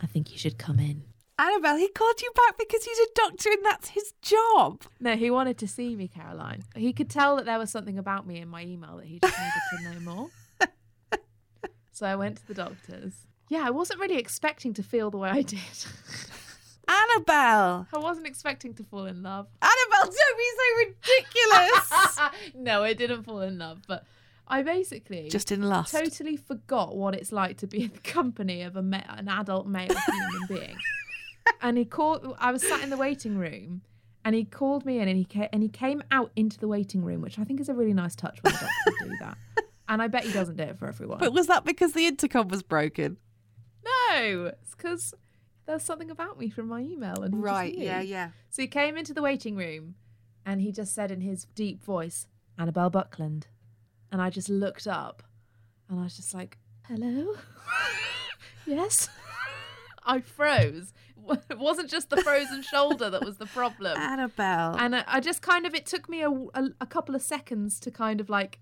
I 0.00 0.06
think 0.06 0.30
you 0.30 0.38
should 0.38 0.58
come 0.58 0.78
in. 0.78 1.02
Annabelle, 1.40 1.76
he 1.76 1.88
called 1.88 2.22
you 2.22 2.30
back 2.36 2.56
because 2.56 2.84
he's 2.84 2.98
a 2.98 3.06
doctor 3.16 3.50
and 3.50 3.64
that's 3.64 3.88
his 3.88 4.12
job. 4.22 4.82
No, 5.00 5.16
he 5.16 5.28
wanted 5.28 5.58
to 5.58 5.66
see 5.66 5.96
me, 5.96 6.06
Caroline. 6.06 6.62
He 6.76 6.92
could 6.92 7.10
tell 7.10 7.34
that 7.34 7.46
there 7.46 7.58
was 7.58 7.70
something 7.70 7.98
about 7.98 8.28
me 8.28 8.38
in 8.38 8.48
my 8.48 8.62
email 8.62 8.98
that 8.98 9.06
he 9.06 9.18
just 9.18 9.36
needed 9.38 9.62
to 9.76 10.00
know 10.04 10.12
more. 10.14 10.30
So 11.90 12.06
I 12.06 12.14
went 12.16 12.36
to 12.38 12.46
the 12.46 12.54
doctors. 12.54 13.26
Yeah, 13.48 13.64
I 13.66 13.70
wasn't 13.70 14.00
really 14.00 14.16
expecting 14.16 14.72
to 14.74 14.82
feel 14.82 15.10
the 15.10 15.18
way 15.18 15.30
I 15.30 15.42
did. 15.42 15.58
Annabelle! 16.90 17.86
I 17.94 17.98
wasn't 17.98 18.26
expecting 18.26 18.74
to 18.74 18.84
fall 18.84 19.06
in 19.06 19.22
love. 19.22 19.46
Annabelle, 19.62 20.12
don't 20.12 20.38
be 20.38 20.50
so 20.56 21.14
ridiculous! 21.14 22.18
no, 22.56 22.82
I 22.82 22.92
didn't 22.94 23.22
fall 23.22 23.40
in 23.42 23.58
love, 23.58 23.82
but 23.86 24.04
I 24.48 24.62
basically 24.62 25.28
Just 25.28 25.52
in 25.52 25.62
lust. 25.62 25.92
totally 25.92 26.36
forgot 26.36 26.96
what 26.96 27.14
it's 27.14 27.30
like 27.32 27.58
to 27.58 27.66
be 27.68 27.84
in 27.84 27.90
the 27.92 28.00
company 28.00 28.62
of 28.62 28.74
a 28.76 28.82
ma- 28.82 29.02
an 29.10 29.28
adult 29.28 29.66
male 29.68 29.88
human 29.94 30.46
being. 30.48 30.76
And 31.62 31.76
he 31.76 31.84
called. 31.84 32.36
I 32.38 32.52
was 32.52 32.62
sat 32.66 32.82
in 32.82 32.90
the 32.90 32.96
waiting 32.96 33.36
room, 33.36 33.82
and 34.24 34.34
he 34.34 34.44
called 34.44 34.86
me 34.86 34.98
in, 34.98 35.08
and 35.08 35.16
he 35.18 35.24
ca- 35.24 35.48
and 35.52 35.62
he 35.62 35.68
came 35.68 36.02
out 36.10 36.30
into 36.36 36.58
the 36.58 36.68
waiting 36.68 37.02
room, 37.02 37.20
which 37.22 37.38
I 37.38 37.44
think 37.44 37.60
is 37.60 37.68
a 37.68 37.74
really 37.74 37.92
nice 37.92 38.14
touch 38.14 38.38
when 38.42 38.52
doctors 38.52 38.94
do 39.02 39.12
that. 39.20 39.36
And 39.88 40.00
I 40.00 40.06
bet 40.06 40.24
he 40.24 40.32
doesn't 40.32 40.56
do 40.56 40.62
it 40.62 40.78
for 40.78 40.86
everyone. 40.86 41.18
But 41.18 41.32
was 41.32 41.48
that 41.48 41.64
because 41.64 41.92
the 41.92 42.06
intercom 42.06 42.48
was 42.48 42.62
broken? 42.62 43.16
no, 43.84 44.52
it's 44.52 44.74
because 44.74 45.12
there's 45.66 45.82
something 45.82 46.10
about 46.10 46.38
me 46.38 46.50
from 46.50 46.68
my 46.68 46.80
email, 46.80 47.22
and 47.22 47.42
right, 47.42 47.74
yeah, 47.74 48.00
yeah. 48.00 48.30
So 48.50 48.62
he 48.62 48.68
came 48.68 48.96
into 48.96 49.14
the 49.14 49.22
waiting 49.22 49.56
room 49.56 49.94
and 50.44 50.60
he 50.60 50.72
just 50.72 50.94
said 50.94 51.10
in 51.10 51.20
his 51.20 51.44
deep 51.54 51.82
voice, 51.82 52.26
Annabelle 52.58 52.90
Buckland. 52.90 53.46
And 54.12 54.20
I 54.20 54.30
just 54.30 54.48
looked 54.48 54.86
up 54.86 55.22
and 55.88 56.00
I 56.00 56.04
was 56.04 56.16
just 56.16 56.34
like, 56.34 56.58
hello? 56.88 57.34
yes? 58.66 59.08
I 60.04 60.20
froze. 60.20 60.92
It 61.48 61.58
wasn't 61.58 61.90
just 61.90 62.10
the 62.10 62.16
frozen 62.22 62.62
shoulder 62.62 63.08
that 63.10 63.24
was 63.24 63.36
the 63.36 63.46
problem. 63.46 63.96
Annabelle. 63.96 64.74
And 64.76 64.96
I, 64.96 65.04
I 65.06 65.20
just 65.20 65.42
kind 65.42 65.64
of, 65.64 65.74
it 65.74 65.86
took 65.86 66.08
me 66.08 66.22
a, 66.22 66.30
a, 66.30 66.70
a 66.80 66.86
couple 66.86 67.14
of 67.14 67.22
seconds 67.22 67.78
to 67.80 67.90
kind 67.92 68.20
of 68.20 68.28
like, 68.28 68.58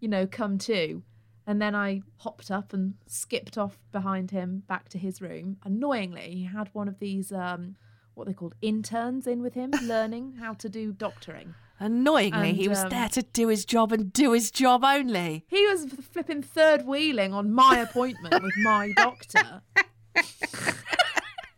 you 0.00 0.08
know, 0.08 0.26
come 0.26 0.58
to. 0.58 1.02
And 1.46 1.60
then 1.60 1.74
I 1.74 2.02
hopped 2.18 2.50
up 2.50 2.72
and 2.72 2.94
skipped 3.06 3.56
off 3.58 3.78
behind 3.92 4.30
him 4.30 4.62
back 4.68 4.88
to 4.90 4.98
his 4.98 5.20
room. 5.20 5.56
Annoyingly, 5.64 6.30
he 6.34 6.44
had 6.44 6.68
one 6.72 6.86
of 6.86 6.98
these, 6.98 7.32
um, 7.32 7.76
what 8.14 8.26
they 8.26 8.32
called 8.34 8.54
interns 8.62 9.26
in 9.26 9.42
with 9.42 9.54
him, 9.54 9.70
learning 9.82 10.34
how 10.38 10.52
to 10.54 10.68
do 10.68 10.92
doctoring. 10.92 11.54
Annoyingly, 11.82 12.50
And, 12.50 12.56
he 12.58 12.68
was 12.68 12.80
um, 12.84 12.90
there 12.90 13.08
to 13.08 13.22
do 13.22 13.48
his 13.48 13.64
job 13.64 13.90
and 13.90 14.12
do 14.12 14.32
his 14.32 14.50
job 14.50 14.84
only. 14.84 15.44
He 15.48 15.66
was 15.66 15.86
flipping 16.12 16.42
third 16.42 16.86
wheeling 16.86 17.32
on 17.32 17.50
my 17.52 17.78
appointment 17.78 18.42
with 18.42 18.54
my 18.58 18.92
doctor. 18.96 19.62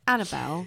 Annabelle, 0.07 0.67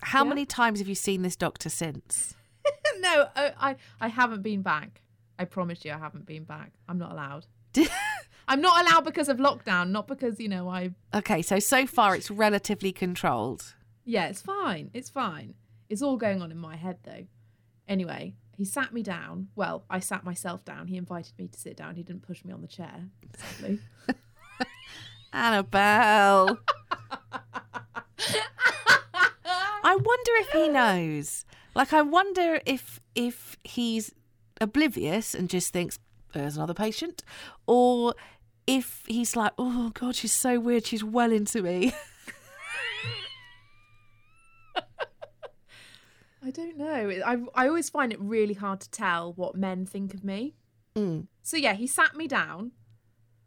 how 0.00 0.24
Yeah? 0.24 0.28
many 0.28 0.46
times 0.46 0.78
have 0.78 0.88
you 0.88 0.94
seen 0.94 1.22
this 1.22 1.36
doctor 1.36 1.68
since? 1.68 2.34
no, 3.00 3.28
I, 3.34 3.52
I 3.60 3.76
I 4.00 4.08
haven't 4.08 4.42
been 4.42 4.62
back. 4.62 5.02
I 5.38 5.44
promise 5.44 5.84
you, 5.84 5.92
I 5.92 5.98
haven't 5.98 6.26
been 6.26 6.44
back. 6.44 6.72
I'm 6.88 6.98
not 6.98 7.12
allowed. 7.12 7.46
I'm 8.48 8.60
not 8.60 8.86
allowed 8.86 9.04
because 9.04 9.28
of 9.28 9.38
lockdown, 9.38 9.90
not 9.90 10.06
because 10.06 10.38
you 10.40 10.48
know 10.48 10.68
I. 10.68 10.90
okay, 11.14 11.42
so 11.42 11.58
so 11.58 11.86
far 11.86 12.14
it's 12.14 12.30
relatively 12.30 12.92
controlled. 12.92 13.74
Yeah, 14.04 14.26
it's 14.26 14.42
fine. 14.42 14.90
It's 14.92 15.10
fine. 15.10 15.54
It's 15.88 16.02
all 16.02 16.16
going 16.16 16.42
on 16.42 16.50
in 16.50 16.58
my 16.58 16.76
head 16.76 16.98
though. 17.04 17.26
Anyway, 17.88 18.34
he 18.56 18.64
sat 18.64 18.92
me 18.92 19.02
down. 19.02 19.48
Well, 19.54 19.84
I 19.88 20.00
sat 20.00 20.24
myself 20.24 20.64
down. 20.64 20.88
He 20.88 20.96
invited 20.96 21.38
me 21.38 21.48
to 21.48 21.58
sit 21.58 21.76
down. 21.76 21.94
He 21.94 22.02
didn't 22.02 22.22
push 22.22 22.44
me 22.44 22.52
on 22.52 22.62
the 22.62 22.68
chair. 22.68 23.08
Sadly. 23.36 23.78
Annabelle. 25.32 26.58
I 29.84 29.96
wonder 29.96 30.32
if 30.36 30.50
he 30.50 30.68
knows. 30.68 31.44
Like, 31.74 31.92
I 31.92 32.02
wonder 32.02 32.60
if 32.66 33.00
if 33.14 33.56
he's 33.64 34.12
oblivious 34.60 35.34
and 35.34 35.48
just 35.48 35.72
thinks 35.72 35.98
there's 36.32 36.56
another 36.56 36.74
patient, 36.74 37.22
or 37.66 38.14
if 38.66 39.02
he's 39.06 39.34
like, 39.36 39.52
oh 39.58 39.90
god, 39.94 40.14
she's 40.16 40.32
so 40.32 40.58
weird. 40.60 40.86
She's 40.86 41.04
well 41.04 41.32
into 41.32 41.62
me. 41.62 41.92
I 46.44 46.50
don't 46.50 46.76
know. 46.76 47.12
I 47.24 47.38
I 47.54 47.68
always 47.68 47.88
find 47.88 48.12
it 48.12 48.20
really 48.20 48.54
hard 48.54 48.80
to 48.80 48.90
tell 48.90 49.32
what 49.34 49.54
men 49.54 49.86
think 49.86 50.12
of 50.12 50.24
me. 50.24 50.54
Mm. 50.96 51.28
So 51.42 51.56
yeah, 51.56 51.74
he 51.74 51.86
sat 51.86 52.16
me 52.16 52.26
down. 52.26 52.72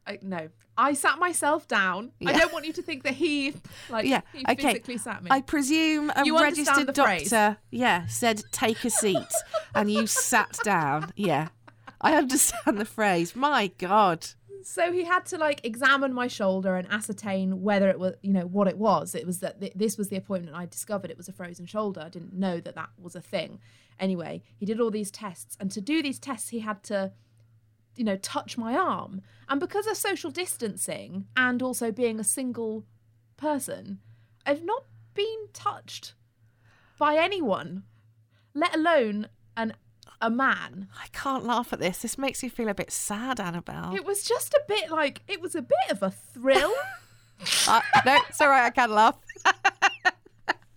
I, 0.08 0.20
no, 0.22 0.50
I 0.78 0.94
sat 0.94 1.18
myself 1.18 1.68
down. 1.68 2.12
I 2.26 2.32
don't 2.34 2.54
want 2.54 2.66
you 2.66 2.74
to 2.74 2.82
think 2.84 3.02
that 3.04 3.16
he, 3.16 3.56
like, 3.90 4.06
Yeah, 4.06 4.22
he 4.34 4.46
okay. 4.48 4.62
physically 4.74 4.98
sat 5.00 5.24
me. 5.24 5.32
I 5.32 5.42
presume 5.42 6.12
a 6.16 6.24
You 6.24 6.40
registered 6.40 6.86
the 6.86 6.94
phrase? 6.94 7.32
doctor, 7.32 7.58
yeah, 7.72 8.06
said 8.06 8.44
take 8.52 8.86
a 8.86 8.92
seat, 8.92 9.18
and 9.74 9.92
you 9.92 10.06
sat 10.06 10.60
down. 10.64 11.12
Yeah, 11.16 11.48
I 12.06 12.14
understand 12.14 12.78
the 12.78 12.86
phrase. 12.86 13.36
My 13.36 13.72
God. 13.80 14.28
So 14.64 14.92
he 14.92 15.06
had 15.06 15.26
to 15.28 15.38
like 15.38 15.66
examine 15.66 16.14
my 16.14 16.28
shoulder 16.28 16.76
and 16.76 16.88
ascertain 16.92 17.64
whether 17.64 17.90
it 17.90 18.00
was, 18.00 18.14
you 18.22 18.32
know, 18.32 18.46
what 18.46 18.68
it 18.68 18.78
was. 18.78 19.16
It 19.16 19.26
was 19.26 19.40
that 19.40 19.60
th- 19.60 19.74
this 19.76 19.98
was 19.98 20.10
the 20.10 20.16
appointment 20.16 20.56
I 20.56 20.68
discovered 20.68 21.10
it 21.10 21.18
was 21.18 21.28
a 21.28 21.34
frozen 21.34 21.66
shoulder. 21.66 22.02
I 22.02 22.10
didn't 22.10 22.34
know 22.34 22.60
that 22.60 22.76
that 22.76 22.90
was 23.02 23.16
a 23.16 23.22
thing. 23.22 23.60
Anyway, 24.00 24.44
he 24.56 24.68
did 24.68 24.80
all 24.80 24.92
these 24.92 25.10
tests, 25.10 25.58
and 25.60 25.72
to 25.72 25.82
do 25.82 26.04
these 26.04 26.20
tests, 26.20 26.50
he 26.50 26.60
had 26.60 26.84
to, 26.84 27.14
you 27.96 28.04
know, 28.04 28.18
touch 28.18 28.58
my 28.58 28.76
arm. 28.76 29.22
And 29.50 29.60
because 29.60 29.88
of 29.88 29.98
social 29.98 30.30
distancing 30.30 31.26
and 31.36 31.62
also 31.62 31.92
being 31.92 32.20
a 32.20 32.24
single 32.24 32.86
person, 33.38 34.00
I've 34.46 34.64
not 34.64 34.86
been 35.14 35.48
touched 35.54 36.14
by 37.00 37.16
anyone, 37.18 37.84
let 38.54 38.76
alone 38.76 39.30
a 40.26 40.30
man. 40.30 40.88
I 41.02 41.08
can't 41.14 41.46
laugh 41.46 41.72
at 41.72 41.80
this. 41.80 42.00
This 42.00 42.18
makes 42.18 42.42
me 42.42 42.50
feel 42.50 42.68
a 42.70 42.74
bit 42.74 42.92
sad, 42.92 43.40
Annabelle. 43.40 43.96
It 43.96 44.06
was 44.06 44.24
just 44.24 44.54
a 44.54 44.62
bit 44.68 44.90
like 44.90 45.22
it 45.28 45.42
was 45.42 45.56
a 45.56 45.62
bit 45.62 45.92
of 45.92 46.04
a 46.04 46.12
thrill. 46.12 46.74
Uh, 47.68 47.82
no, 48.06 48.18
it's 48.30 48.40
all 48.40 48.48
right. 48.48 48.64
I 48.64 48.70
can 48.70 48.90
laugh. 48.92 49.18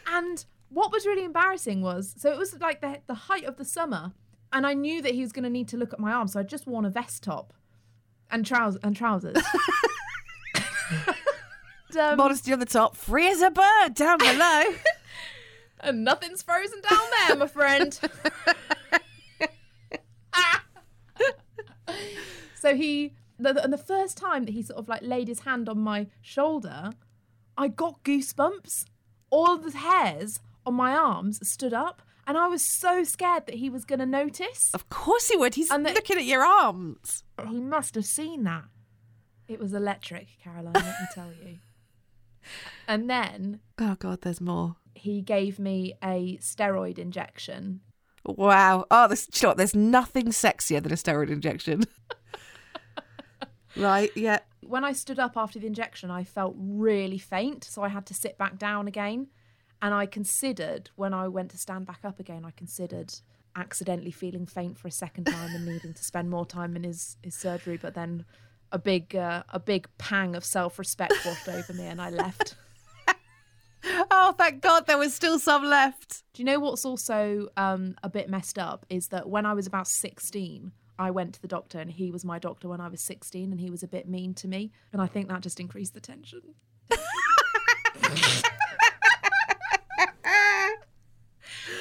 And 0.09 0.45
what 0.71 0.91
was 0.91 1.07
really 1.07 1.23
embarrassing 1.23 1.83
was 1.83 2.13
so 2.19 2.33
it 2.33 2.37
was 2.37 2.59
like 2.59 2.81
the, 2.81 3.01
the 3.07 3.15
height 3.15 3.45
of 3.45 3.59
the 3.59 3.65
summer, 3.65 4.13
and 4.53 4.67
I 4.67 4.75
knew 4.75 5.01
that 5.03 5.15
he 5.15 5.21
was 5.21 5.31
going 5.31 5.45
to 5.45 5.51
need 5.51 5.69
to 5.69 5.77
look 5.77 5.93
at 5.93 6.01
my 6.01 6.11
arm, 6.13 6.27
so 6.27 6.41
I 6.41 6.43
just 6.43 6.67
worn 6.67 6.85
a 6.85 6.91
vest 6.91 7.23
top 7.23 7.53
and 8.29 8.45
trousers 8.45 8.81
and 8.83 8.97
trousers. 8.97 9.37
And, 11.91 11.99
um, 11.99 12.17
Modesty 12.17 12.53
on 12.53 12.59
the 12.59 12.67
top, 12.67 12.97
free 12.97 13.29
as 13.29 13.41
a 13.41 13.51
bird 13.51 13.95
down 13.95 14.19
below. 14.19 14.63
and 15.81 16.05
nothing's 16.05 16.43
frozen 16.43 16.81
down 16.81 17.01
there, 17.27 17.37
my 17.37 17.47
friend. 17.47 17.99
So 22.61 22.75
he, 22.75 23.15
the, 23.39 23.53
the- 23.53 23.63
and 23.65 23.73
the 23.73 23.79
first 23.79 24.17
time 24.17 24.45
that 24.45 24.53
he 24.53 24.63
sort 24.63 24.79
of 24.79 24.89
like 24.89 25.03
laid 25.03 25.29
his 25.29 25.41
hand 25.41 25.69
on 25.69 25.79
my 25.81 26.07
shoulder, 26.21 26.91
I 27.57 27.69
got 27.69 28.03
goosebumps. 28.05 28.85
All 29.31 29.57
the 29.59 29.77
hairs 29.77 30.41
on 30.65 30.75
my 30.75 30.93
arms 30.95 31.47
stood 31.49 31.75
up, 31.75 32.03
and 32.27 32.37
I 32.39 32.47
was 32.49 32.63
so 32.63 33.05
scared 33.05 33.47
that 33.47 33.57
he 33.57 33.69
was 33.71 33.85
going 33.85 33.99
to 33.99 34.07
notice. 34.07 34.71
of 34.75 34.89
course 34.89 35.29
he 35.29 35.37
would. 35.37 35.55
He's 35.55 35.71
And 35.71 35.85
the- 35.85 35.93
looking 35.93 36.17
at 36.17 36.25
your 36.25 36.45
arms. 36.45 37.25
He 37.49 37.61
must 37.61 37.95
have 37.95 38.05
seen 38.07 38.45
that. 38.45 38.65
It 39.47 39.59
was 39.61 39.73
electric, 39.73 40.29
Caroline, 40.43 40.73
let 40.75 40.85
me 40.85 41.07
tell 41.15 41.33
you. 41.45 41.59
And 42.87 43.11
then 43.11 43.61
Oh 43.79 43.97
God, 43.99 44.23
there's 44.23 44.41
more. 44.41 44.77
he 44.95 45.21
gave 45.21 45.59
me 45.59 45.93
a 46.03 46.39
steroid 46.39 46.99
injection 46.99 47.81
Wow. 48.25 48.87
Oh, 48.91 49.09
this, 49.09 49.27
you 49.35 49.41
know 49.43 49.51
what? 49.51 49.57
There's 49.59 49.75
nothing 49.75 50.27
sexier 50.27 50.83
than 50.83 50.93
a 50.93 50.97
steroid 50.97 51.31
injection. 51.31 51.85
right. 53.77 54.11
Yeah. 54.17 54.41
when 54.61 54.85
I 54.85 54.93
stood 54.93 55.19
up 55.19 55.37
after 55.37 55.59
the 55.59 55.67
injection, 55.67 56.11
I 56.11 56.25
felt 56.25 56.55
really 56.59 57.19
faint, 57.19 57.65
so 57.65 57.83
I 57.83 57.89
had 57.89 58.07
to 58.07 58.15
sit 58.15 58.39
back 58.39 58.59
down 58.59 58.89
again. 58.89 59.29
And 59.81 59.95
I 59.95 60.07
considered, 60.07 60.91
when 60.97 61.15
I 61.15 61.29
went 61.29 61.51
to 61.53 61.59
stand 61.59 61.87
back 61.87 62.01
up 62.05 62.19
again, 62.19 62.45
I 62.45 62.51
considered 62.51 63.15
accidentally 63.55 64.11
feeling 64.11 64.47
faint 64.47 64.77
for 64.77 64.89
a 64.89 64.93
second 64.93 65.25
time 65.25 65.55
and 65.55 65.65
needing 65.67 65.95
to 65.95 66.05
spend 66.05 66.31
more 66.31 66.45
time 66.47 66.75
in 66.75 66.83
his, 66.83 67.17
his 67.23 67.35
surgery. 67.37 67.77
But 67.81 67.95
then 67.95 68.25
a 68.73 68.79
big 68.79 69.15
uh, 69.15 69.45
a 69.51 69.61
big 69.61 69.89
pang 69.97 70.35
of 70.35 70.45
self 70.45 70.79
respect 70.79 71.15
washed 71.25 71.49
over 71.49 71.73
me, 71.73 71.87
and 71.87 72.01
I 72.01 72.11
left. 72.11 72.55
Oh, 74.11 74.35
thank 74.37 74.61
God, 74.61 74.87
there 74.87 74.99
was 74.99 75.15
still 75.15 75.39
some 75.39 75.65
left. 75.65 76.25
Do 76.35 76.43
you 76.43 76.45
know 76.45 76.59
what's 76.59 76.85
also 76.85 77.49
um, 77.57 77.95
a 78.03 78.09
bit 78.09 78.29
messed 78.29 78.59
up 78.59 78.85
is 78.91 79.09
that 79.09 79.29
when 79.29 79.47
I 79.47 79.55
was 79.55 79.67
about 79.67 79.87
sixteen. 79.87 80.73
I 80.99 81.11
went 81.11 81.35
to 81.35 81.43
the 81.43 81.49
doctor 81.49 81.79
and 81.79 81.91
he 81.91 82.11
was 82.11 82.25
my 82.25 82.39
doctor 82.39 82.69
when 82.69 82.81
I 82.81 82.89
was 82.89 83.01
16 83.01 83.51
and 83.53 83.61
he 83.61 83.71
was 83.71 83.83
a 83.83 83.89
bit 83.89 84.09
mean 84.09 84.35
to 84.35 84.49
me. 84.49 84.73
And 84.93 85.01
I 85.01 85.07
think 85.07 85.29
that 85.29 85.41
just 85.43 85.61
increased 85.61 85.95
the 85.95 86.01
tension. 86.01 86.41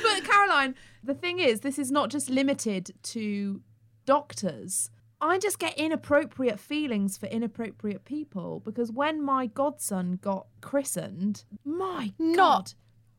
But 0.04 0.24
Caroline, 0.24 0.76
the 1.04 1.14
thing 1.14 1.40
is, 1.40 1.62
this 1.62 1.80
is 1.80 1.92
not 1.92 2.10
just 2.10 2.30
limited 2.30 2.92
to 3.04 3.62
doctors. 4.06 4.90
I 5.20 5.40
just 5.40 5.60
get 5.60 5.78
inappropriate 5.78 6.60
feelings 6.60 7.18
for 7.18 7.26
inappropriate 7.28 8.06
people 8.06 8.62
because 8.64 8.92
when 8.92 9.22
my 9.24 9.48
godson 9.48 10.20
got 10.22 10.48
christened, 10.62 11.44
my 11.66 12.14
Not- 12.20 12.36
God, 12.38 12.74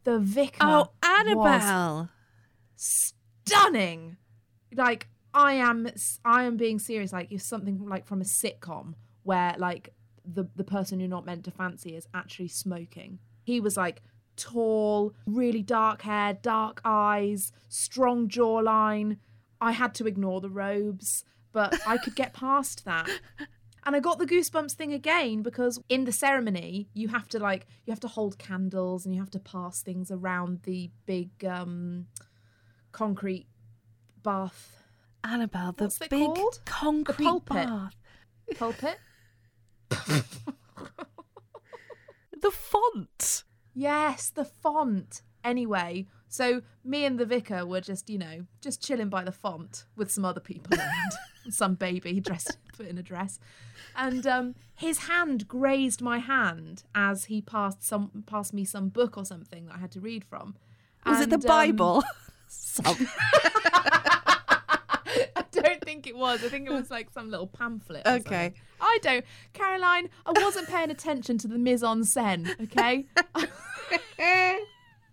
the 0.04 0.18
vicar 0.20 0.58
Oh, 0.62 0.78
was 0.78 0.88
Annabelle. 1.02 2.10
stunning. 2.76 4.16
Like 4.74 5.08
I 5.34 5.54
am, 5.54 5.88
I 6.24 6.44
am 6.44 6.56
being 6.56 6.78
serious. 6.78 7.12
Like 7.12 7.32
if 7.32 7.42
something 7.42 7.86
like 7.86 8.06
from 8.06 8.20
a 8.20 8.24
sitcom 8.24 8.94
where 9.22 9.54
like 9.58 9.92
the 10.24 10.46
the 10.56 10.64
person 10.64 11.00
you're 11.00 11.08
not 11.08 11.24
meant 11.24 11.44
to 11.44 11.50
fancy 11.50 11.96
is 11.96 12.06
actually 12.14 12.48
smoking. 12.48 13.18
He 13.44 13.60
was 13.60 13.76
like 13.76 14.02
tall, 14.36 15.14
really 15.26 15.62
dark 15.62 16.02
hair, 16.02 16.34
dark 16.34 16.80
eyes, 16.84 17.52
strong 17.68 18.28
jawline. 18.28 19.18
I 19.60 19.72
had 19.72 19.94
to 19.96 20.06
ignore 20.06 20.40
the 20.40 20.50
robes, 20.50 21.24
but 21.52 21.78
I 21.86 21.96
could 21.98 22.14
get 22.14 22.32
past 22.32 22.84
that. 22.84 23.08
And 23.84 23.96
I 23.96 24.00
got 24.00 24.18
the 24.18 24.26
goosebumps 24.26 24.72
thing 24.72 24.92
again 24.92 25.40
because 25.40 25.80
in 25.88 26.04
the 26.04 26.12
ceremony 26.12 26.90
you 26.92 27.08
have 27.08 27.26
to 27.28 27.38
like 27.38 27.66
you 27.86 27.90
have 27.90 28.00
to 28.00 28.08
hold 28.08 28.36
candles 28.36 29.06
and 29.06 29.14
you 29.14 29.20
have 29.22 29.30
to 29.30 29.38
pass 29.38 29.80
things 29.80 30.10
around 30.10 30.60
the 30.64 30.90
big 31.06 31.30
um 31.46 32.06
concrete 32.92 33.46
bath 34.22 34.82
Annabelle, 35.24 35.72
the 35.72 35.84
What's 35.84 35.98
big 35.98 36.30
concrete 36.64 37.24
pulpit. 37.26 37.66
bath. 37.66 37.94
pulpit. 38.56 38.98
The 42.40 42.50
font. 42.52 43.42
Yes, 43.74 44.30
the 44.30 44.44
font. 44.44 45.22
Anyway, 45.42 46.06
so 46.28 46.62
me 46.84 47.04
and 47.04 47.18
the 47.18 47.26
vicar 47.26 47.66
were 47.66 47.80
just, 47.80 48.08
you 48.08 48.16
know, 48.18 48.46
just 48.60 48.80
chilling 48.82 49.08
by 49.08 49.24
the 49.24 49.32
font 49.32 49.84
with 49.96 50.10
some 50.10 50.24
other 50.24 50.38
people 50.40 50.72
around. 50.78 51.12
some 51.52 51.74
baby 51.74 52.20
dressed 52.20 52.56
in 52.78 52.96
a 52.96 53.02
dress. 53.02 53.40
And 53.96 54.24
um, 54.26 54.54
his 54.76 54.98
hand 55.08 55.48
grazed 55.48 56.00
my 56.00 56.18
hand 56.18 56.84
as 56.94 57.24
he 57.24 57.42
passed 57.42 57.82
some 57.82 58.22
passed 58.26 58.54
me 58.54 58.64
some 58.64 58.88
book 58.88 59.16
or 59.18 59.24
something 59.24 59.66
that 59.66 59.74
I 59.74 59.78
had 59.78 59.90
to 59.92 60.00
read 60.00 60.24
from. 60.24 60.54
Was 61.04 61.20
it 61.20 61.30
the 61.30 61.34
And, 61.36 61.44
um, 61.44 61.48
Bible? 61.48 62.04
Some- 62.50 63.08
I 63.74 64.17
don't 65.60 65.80
think 65.82 66.06
it 66.06 66.16
was. 66.16 66.44
I 66.44 66.48
think 66.48 66.66
it 66.68 66.72
was 66.72 66.90
like 66.90 67.10
some 67.10 67.30
little 67.30 67.46
pamphlet. 67.46 68.06
Okay. 68.06 68.52
I 68.80 68.98
don't. 69.02 69.24
Caroline, 69.52 70.08
I 70.26 70.32
wasn't 70.42 70.68
paying 70.68 70.90
attention 70.90 71.38
to 71.38 71.48
the 71.48 71.58
mise 71.58 71.82
en 71.82 72.02
scène, 72.02 72.48
okay? 72.64 73.06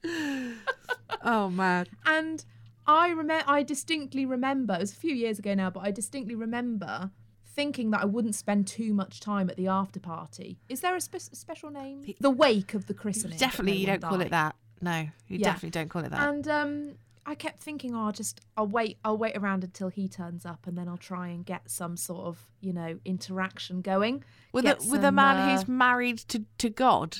oh 1.24 1.50
man. 1.50 1.88
and 2.06 2.46
I 2.88 3.10
remember. 3.10 3.44
I 3.48 3.64
distinctly 3.64 4.26
remember. 4.26 4.76
It 4.76 4.82
was 4.82 4.92
a 4.92 4.96
few 4.96 5.16
years 5.16 5.40
ago 5.40 5.54
now, 5.56 5.70
but 5.72 5.82
I 5.82 5.92
distinctly 5.92 6.36
remember 6.36 7.12
thinking 7.56 7.90
that 7.92 8.02
I 8.02 8.06
wouldn't 8.06 8.36
spend 8.36 8.68
too 8.68 8.94
much 8.94 9.20
time 9.22 9.50
at 9.50 9.56
the 9.56 9.68
after 9.68 10.00
party. 10.00 10.60
Is 10.70 10.82
there 10.82 10.96
a 10.96 11.02
spe- 11.02 11.34
special 11.34 11.70
name? 11.72 12.06
The 12.20 12.30
wake 12.30 12.74
of 12.74 12.86
the 12.88 12.94
christening. 12.94 13.38
Definitely, 13.38 13.80
you 13.80 13.88
don't 13.88 14.02
call 14.04 14.22
it 14.22 14.30
that. 14.32 14.56
No, 14.82 15.00
you 15.28 15.38
Yeah. 15.40 15.46
definitely 15.54 15.70
don't 15.72 15.90
call 15.90 16.04
it 16.04 16.12
that. 16.12 16.28
And 16.30 16.48
um, 16.48 16.96
I 17.26 17.36
kept 17.36 17.60
thinking, 17.60 17.96
oh, 17.96 18.06
I'll 18.06 18.12
just 18.12 18.42
I'll 18.56 18.68
wait. 18.68 18.98
I'll 19.04 19.18
wait 19.18 19.36
around 19.36 19.64
until 19.64 19.90
he 19.90 20.08
turns 20.08 20.46
up, 20.46 20.68
and 20.68 20.78
then 20.78 20.88
I'll 20.88 20.98
try 20.98 21.30
and 21.30 21.46
get 21.46 21.70
some 21.70 21.98
sort 21.98 22.28
of 22.28 22.40
you 22.62 22.74
know 22.74 23.00
interaction 23.06 23.82
going. 23.82 24.24
with 24.52 24.66
a, 24.66 24.76
get 24.76 24.86
with 24.90 25.04
a 25.04 25.12
man 25.12 25.38
uh, 25.38 25.58
who's 25.58 25.68
married 25.68 26.20
to, 26.20 26.44
to 26.60 26.70
God. 26.70 27.18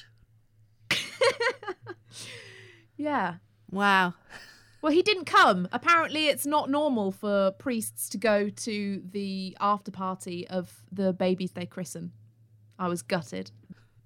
Yeah. 2.98 3.36
Wow. 3.72 4.14
Well, 4.82 4.92
he 4.92 5.02
didn't 5.02 5.26
come. 5.26 5.68
Apparently, 5.72 6.28
it's 6.28 6.46
not 6.46 6.70
normal 6.70 7.12
for 7.12 7.52
priests 7.52 8.10
to 8.10 8.18
go 8.18 8.50
to 8.50 9.02
the 9.10 9.58
after 9.60 9.92
party 9.92 10.48
of 10.48 10.84
the 10.92 11.12
babies 11.12 11.52
they 11.52 11.66
christen. 11.66 12.12
I 12.78 12.88
was 12.88 13.02
gutted. 13.02 13.52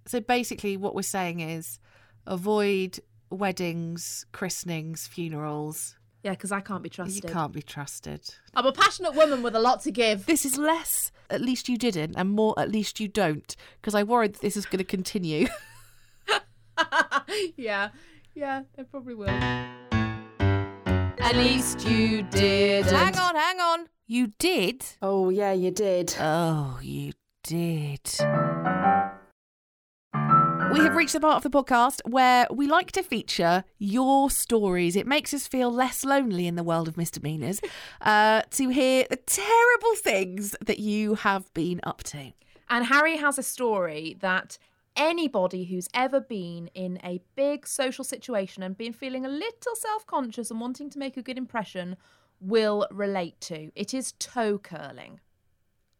So 0.05 0.19
basically, 0.21 0.77
what 0.77 0.95
we're 0.95 1.01
saying 1.01 1.41
is 1.41 1.79
avoid 2.25 2.99
weddings, 3.29 4.25
christenings, 4.31 5.07
funerals. 5.07 5.95
Yeah, 6.23 6.31
because 6.31 6.51
I 6.51 6.59
can't 6.59 6.83
be 6.83 6.89
trusted. 6.89 7.23
You 7.23 7.29
can't 7.29 7.53
be 7.53 7.61
trusted. 7.61 8.21
I'm 8.53 8.65
a 8.65 8.73
passionate 8.73 9.13
woman 9.15 9.41
with 9.41 9.55
a 9.55 9.59
lot 9.59 9.81
to 9.83 9.91
give. 9.91 10.25
This 10.25 10.45
is 10.45 10.57
less, 10.57 11.11
at 11.29 11.39
least 11.39 11.69
you 11.69 11.77
didn't, 11.77 12.15
and 12.17 12.29
more, 12.31 12.53
at 12.57 12.69
least 12.69 12.99
you 12.99 13.07
don't, 13.07 13.55
because 13.79 13.95
I 13.95 14.03
worried 14.03 14.33
that 14.33 14.41
this 14.41 14.57
is 14.57 14.65
going 14.65 14.79
to 14.79 14.83
continue. 14.83 15.47
yeah, 17.55 17.89
yeah, 18.35 18.63
it 18.77 18.91
probably 18.91 19.15
will. 19.15 19.29
At 21.21 21.35
least 21.35 21.87
you 21.87 22.23
did. 22.23 22.85
hang 22.85 23.17
on, 23.17 23.35
hang 23.35 23.59
on. 23.59 23.87
You 24.07 24.33
did? 24.39 24.83
Oh, 25.01 25.29
yeah, 25.29 25.53
you 25.53 25.71
did. 25.71 26.15
Oh, 26.19 26.79
you 26.81 27.13
did. 27.43 28.01
We 30.71 30.81
have 30.81 30.95
reached 30.95 31.13
the 31.13 31.19
part 31.19 31.43
of 31.43 31.51
the 31.51 31.63
podcast 31.63 32.01
where 32.07 32.45
we 32.51 32.67
like 32.67 32.91
to 32.91 33.01
feature 33.01 33.63
your 33.79 34.29
stories. 34.29 34.95
It 34.95 35.07
makes 35.07 35.33
us 35.33 35.47
feel 35.47 35.71
less 35.71 36.05
lonely 36.05 36.45
in 36.45 36.55
the 36.55 36.63
world 36.63 36.87
of 36.87 36.95
misdemeanors 36.95 37.59
uh, 38.01 38.43
to 38.51 38.69
hear 38.69 39.05
the 39.09 39.15
terrible 39.15 39.95
things 39.95 40.55
that 40.63 40.77
you 40.77 41.15
have 41.15 41.51
been 41.55 41.79
up 41.83 42.03
to. 42.03 42.33
And 42.69 42.85
Harry 42.85 43.17
has 43.17 43.39
a 43.39 43.43
story 43.43 44.15
that 44.19 44.59
anybody 44.95 45.63
who's 45.65 45.89
ever 45.93 46.19
been 46.19 46.67
in 46.75 46.99
a 47.03 47.19
big 47.35 47.65
social 47.65 48.03
situation 48.03 48.61
and 48.61 48.77
been 48.77 48.93
feeling 48.93 49.25
a 49.25 49.29
little 49.29 49.75
self 49.75 50.05
conscious 50.05 50.51
and 50.51 50.61
wanting 50.61 50.91
to 50.91 50.99
make 50.99 51.17
a 51.17 51.23
good 51.23 51.37
impression 51.37 51.97
will 52.39 52.87
relate 52.91 53.41
to. 53.41 53.71
It 53.75 53.93
is 53.93 54.11
toe 54.19 54.59
curling. 54.59 55.19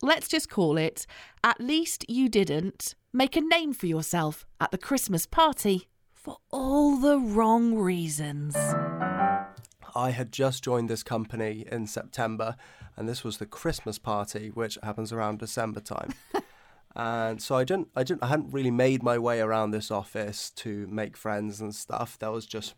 Let's 0.02 0.30
just 0.30 0.50
call 0.50 0.78
it 0.78 1.06
At 1.44 1.60
Least 1.60 2.06
You 2.08 2.30
Didn't 2.30 2.96
Make 3.12 3.36
a 3.36 3.42
Name 3.42 3.74
for 3.74 3.86
Yourself 3.86 4.46
at 4.62 4.72
the 4.72 4.78
Christmas 4.78 5.26
Party 5.26 5.90
for 6.14 6.38
all 6.52 6.96
the 6.96 7.20
wrong 7.20 7.76
reasons. 7.76 8.56
I 9.94 10.12
had 10.12 10.32
just 10.32 10.64
joined 10.64 10.90
this 10.90 11.04
company 11.04 11.66
in 11.70 11.86
September, 11.86 12.56
and 12.96 13.10
this 13.10 13.26
was 13.26 13.40
the 13.40 13.46
Christmas 13.46 14.00
party, 14.00 14.52
which 14.54 14.78
happens 14.82 15.12
around 15.12 15.40
December 15.40 15.82
time. 15.82 16.14
and 16.96 17.42
so 17.42 17.56
I 17.56 17.66
didn't, 17.66 17.90
I 17.94 18.04
didn't, 18.04 18.24
I 18.24 18.28
hadn't 18.28 18.54
really 18.54 18.72
made 18.72 19.04
my 19.04 19.18
way 19.18 19.42
around 19.42 19.72
this 19.72 19.92
office 19.92 20.50
to 20.52 20.88
make 20.88 21.18
friends 21.18 21.60
and 21.60 21.76
stuff. 21.76 22.18
That 22.20 22.32
was 22.32 22.46
just, 22.46 22.74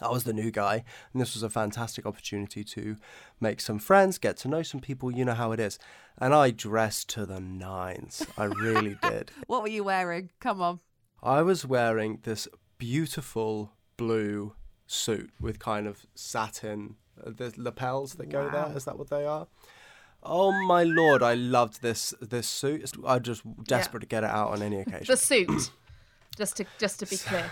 I 0.00 0.08
was 0.10 0.24
the 0.24 0.32
new 0.32 0.50
guy, 0.50 0.84
and 1.12 1.20
this 1.20 1.34
was 1.34 1.42
a 1.42 1.50
fantastic 1.50 2.06
opportunity 2.06 2.62
to 2.64 2.96
make 3.40 3.60
some 3.60 3.78
friends, 3.78 4.18
get 4.18 4.36
to 4.38 4.48
know 4.48 4.62
some 4.62 4.80
people. 4.80 5.10
You 5.10 5.24
know 5.24 5.34
how 5.34 5.52
it 5.52 5.60
is. 5.60 5.78
And 6.18 6.34
I 6.34 6.50
dressed 6.50 7.08
to 7.10 7.26
the 7.26 7.40
nines. 7.40 8.26
I 8.36 8.44
really 8.44 8.96
did. 9.02 9.30
What 9.46 9.62
were 9.62 9.68
you 9.68 9.84
wearing? 9.84 10.30
Come 10.40 10.60
on. 10.60 10.80
I 11.22 11.42
was 11.42 11.64
wearing 11.64 12.20
this 12.22 12.48
beautiful 12.78 13.72
blue 13.96 14.54
suit 14.86 15.30
with 15.40 15.58
kind 15.58 15.86
of 15.86 16.06
satin 16.14 16.96
uh, 17.24 17.30
the 17.30 17.52
lapels 17.56 18.14
that 18.14 18.30
go 18.30 18.48
there. 18.50 18.72
Is 18.76 18.84
that 18.84 18.98
what 18.98 19.10
they 19.10 19.26
are? 19.26 19.48
Oh 20.22 20.52
my 20.66 20.82
lord, 20.82 21.22
I 21.22 21.34
loved 21.34 21.82
this 21.82 22.12
this 22.20 22.48
suit. 22.48 22.92
I'm 23.06 23.22
just 23.22 23.42
desperate 23.64 24.00
to 24.00 24.06
get 24.06 24.24
it 24.24 24.30
out 24.30 24.50
on 24.50 24.62
any 24.62 24.80
occasion. 24.80 25.06
The 25.06 25.16
suit. 25.16 25.70
just 26.36 26.56
to 26.56 26.64
just 26.78 27.00
to 27.00 27.06
be 27.06 27.16
clear. 27.16 27.50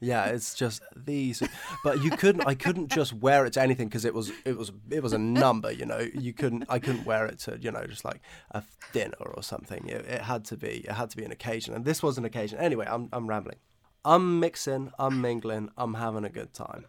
Yeah, 0.00 0.26
it's 0.26 0.54
just 0.54 0.82
these, 0.94 1.42
but 1.82 2.02
you 2.02 2.10
couldn't. 2.10 2.46
I 2.46 2.54
couldn't 2.54 2.88
just 2.92 3.14
wear 3.14 3.46
it 3.46 3.54
to 3.54 3.62
anything 3.62 3.88
because 3.88 4.04
it 4.04 4.12
was 4.12 4.30
it 4.44 4.56
was 4.56 4.70
it 4.90 5.02
was 5.02 5.14
a 5.14 5.18
number. 5.18 5.72
You 5.72 5.86
know, 5.86 6.06
you 6.14 6.34
couldn't. 6.34 6.64
I 6.68 6.78
couldn't 6.78 7.06
wear 7.06 7.24
it 7.26 7.38
to 7.40 7.58
you 7.58 7.70
know 7.70 7.84
just 7.86 8.04
like 8.04 8.20
a 8.50 8.62
dinner 8.92 9.16
or 9.20 9.42
something. 9.42 9.88
It, 9.88 10.04
it 10.04 10.22
had 10.22 10.44
to 10.46 10.56
be 10.56 10.84
it 10.84 10.92
had 10.92 11.10
to 11.10 11.16
be 11.16 11.24
an 11.24 11.32
occasion, 11.32 11.74
and 11.74 11.84
this 11.84 12.02
was 12.02 12.18
an 12.18 12.26
occasion. 12.26 12.58
Anyway, 12.58 12.86
I'm 12.88 13.08
I'm 13.12 13.26
rambling. 13.26 13.56
I'm 14.04 14.38
mixing. 14.38 14.92
I'm 14.98 15.20
mingling. 15.20 15.70
I'm 15.78 15.94
having 15.94 16.24
a 16.24 16.30
good 16.30 16.52
time, 16.52 16.84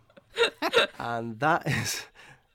and 1.00 1.40
that 1.40 1.66
is 1.66 2.04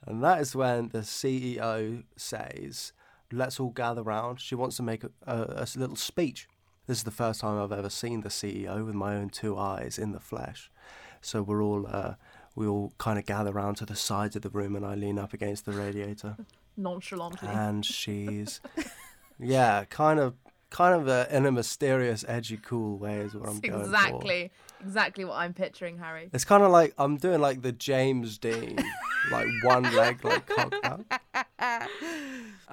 and 0.06 0.22
that 0.22 0.40
is 0.40 0.54
when 0.54 0.88
the 0.88 0.98
CEO 0.98 2.02
says, 2.16 2.92
"Let's 3.30 3.60
all 3.60 3.70
gather 3.70 4.02
round." 4.02 4.40
She 4.40 4.54
wants 4.54 4.76
to 4.76 4.82
make 4.82 5.04
a, 5.04 5.10
a, 5.26 5.64
a 5.64 5.66
little 5.78 5.96
speech. 5.96 6.48
This 6.86 6.98
is 6.98 7.04
the 7.04 7.10
first 7.10 7.40
time 7.40 7.60
I've 7.60 7.72
ever 7.72 7.88
seen 7.88 8.22
the 8.22 8.28
CEO 8.28 8.84
with 8.84 8.94
my 8.94 9.14
own 9.14 9.30
two 9.30 9.56
eyes 9.56 9.98
in 9.98 10.12
the 10.12 10.20
flesh. 10.20 10.70
So 11.20 11.42
we're 11.42 11.62
all 11.62 11.86
uh, 11.88 12.14
we 12.56 12.66
all 12.66 12.92
kind 12.98 13.18
of 13.18 13.24
gather 13.26 13.50
around 13.52 13.76
to 13.76 13.86
the 13.86 13.94
sides 13.96 14.36
of 14.36 14.42
the 14.42 14.50
room, 14.50 14.74
and 14.74 14.84
I 14.84 14.94
lean 14.94 15.18
up 15.18 15.32
against 15.32 15.64
the 15.64 15.72
radiator, 15.72 16.36
Nonchalantly. 16.76 17.48
and 17.48 17.86
she's 17.86 18.60
yeah, 19.38 19.84
kind 19.84 20.18
of 20.18 20.34
kind 20.72 20.94
of 21.00 21.06
uh 21.08 21.26
in 21.30 21.46
a 21.46 21.52
mysterious, 21.52 22.24
edgy, 22.26 22.56
cool 22.56 22.98
way 22.98 23.18
is 23.18 23.34
what 23.34 23.48
I'm 23.48 23.60
That's 23.60 23.68
going 23.68 23.84
for. 23.84 23.84
exactly 23.90 24.50
exactly 24.84 25.24
what 25.24 25.36
I'm 25.36 25.54
picturing, 25.54 25.98
Harry. 25.98 26.28
It's 26.32 26.44
kind 26.44 26.62
of 26.64 26.70
like 26.72 26.94
I'm 26.98 27.16
doing 27.18 27.40
like 27.40 27.62
the 27.62 27.72
James 27.72 28.38
Dean, 28.38 28.76
like 29.30 29.46
one 29.62 29.84
leg 29.94 30.24
like 30.24 30.46
cocked 30.46 30.74
out. 30.82 31.04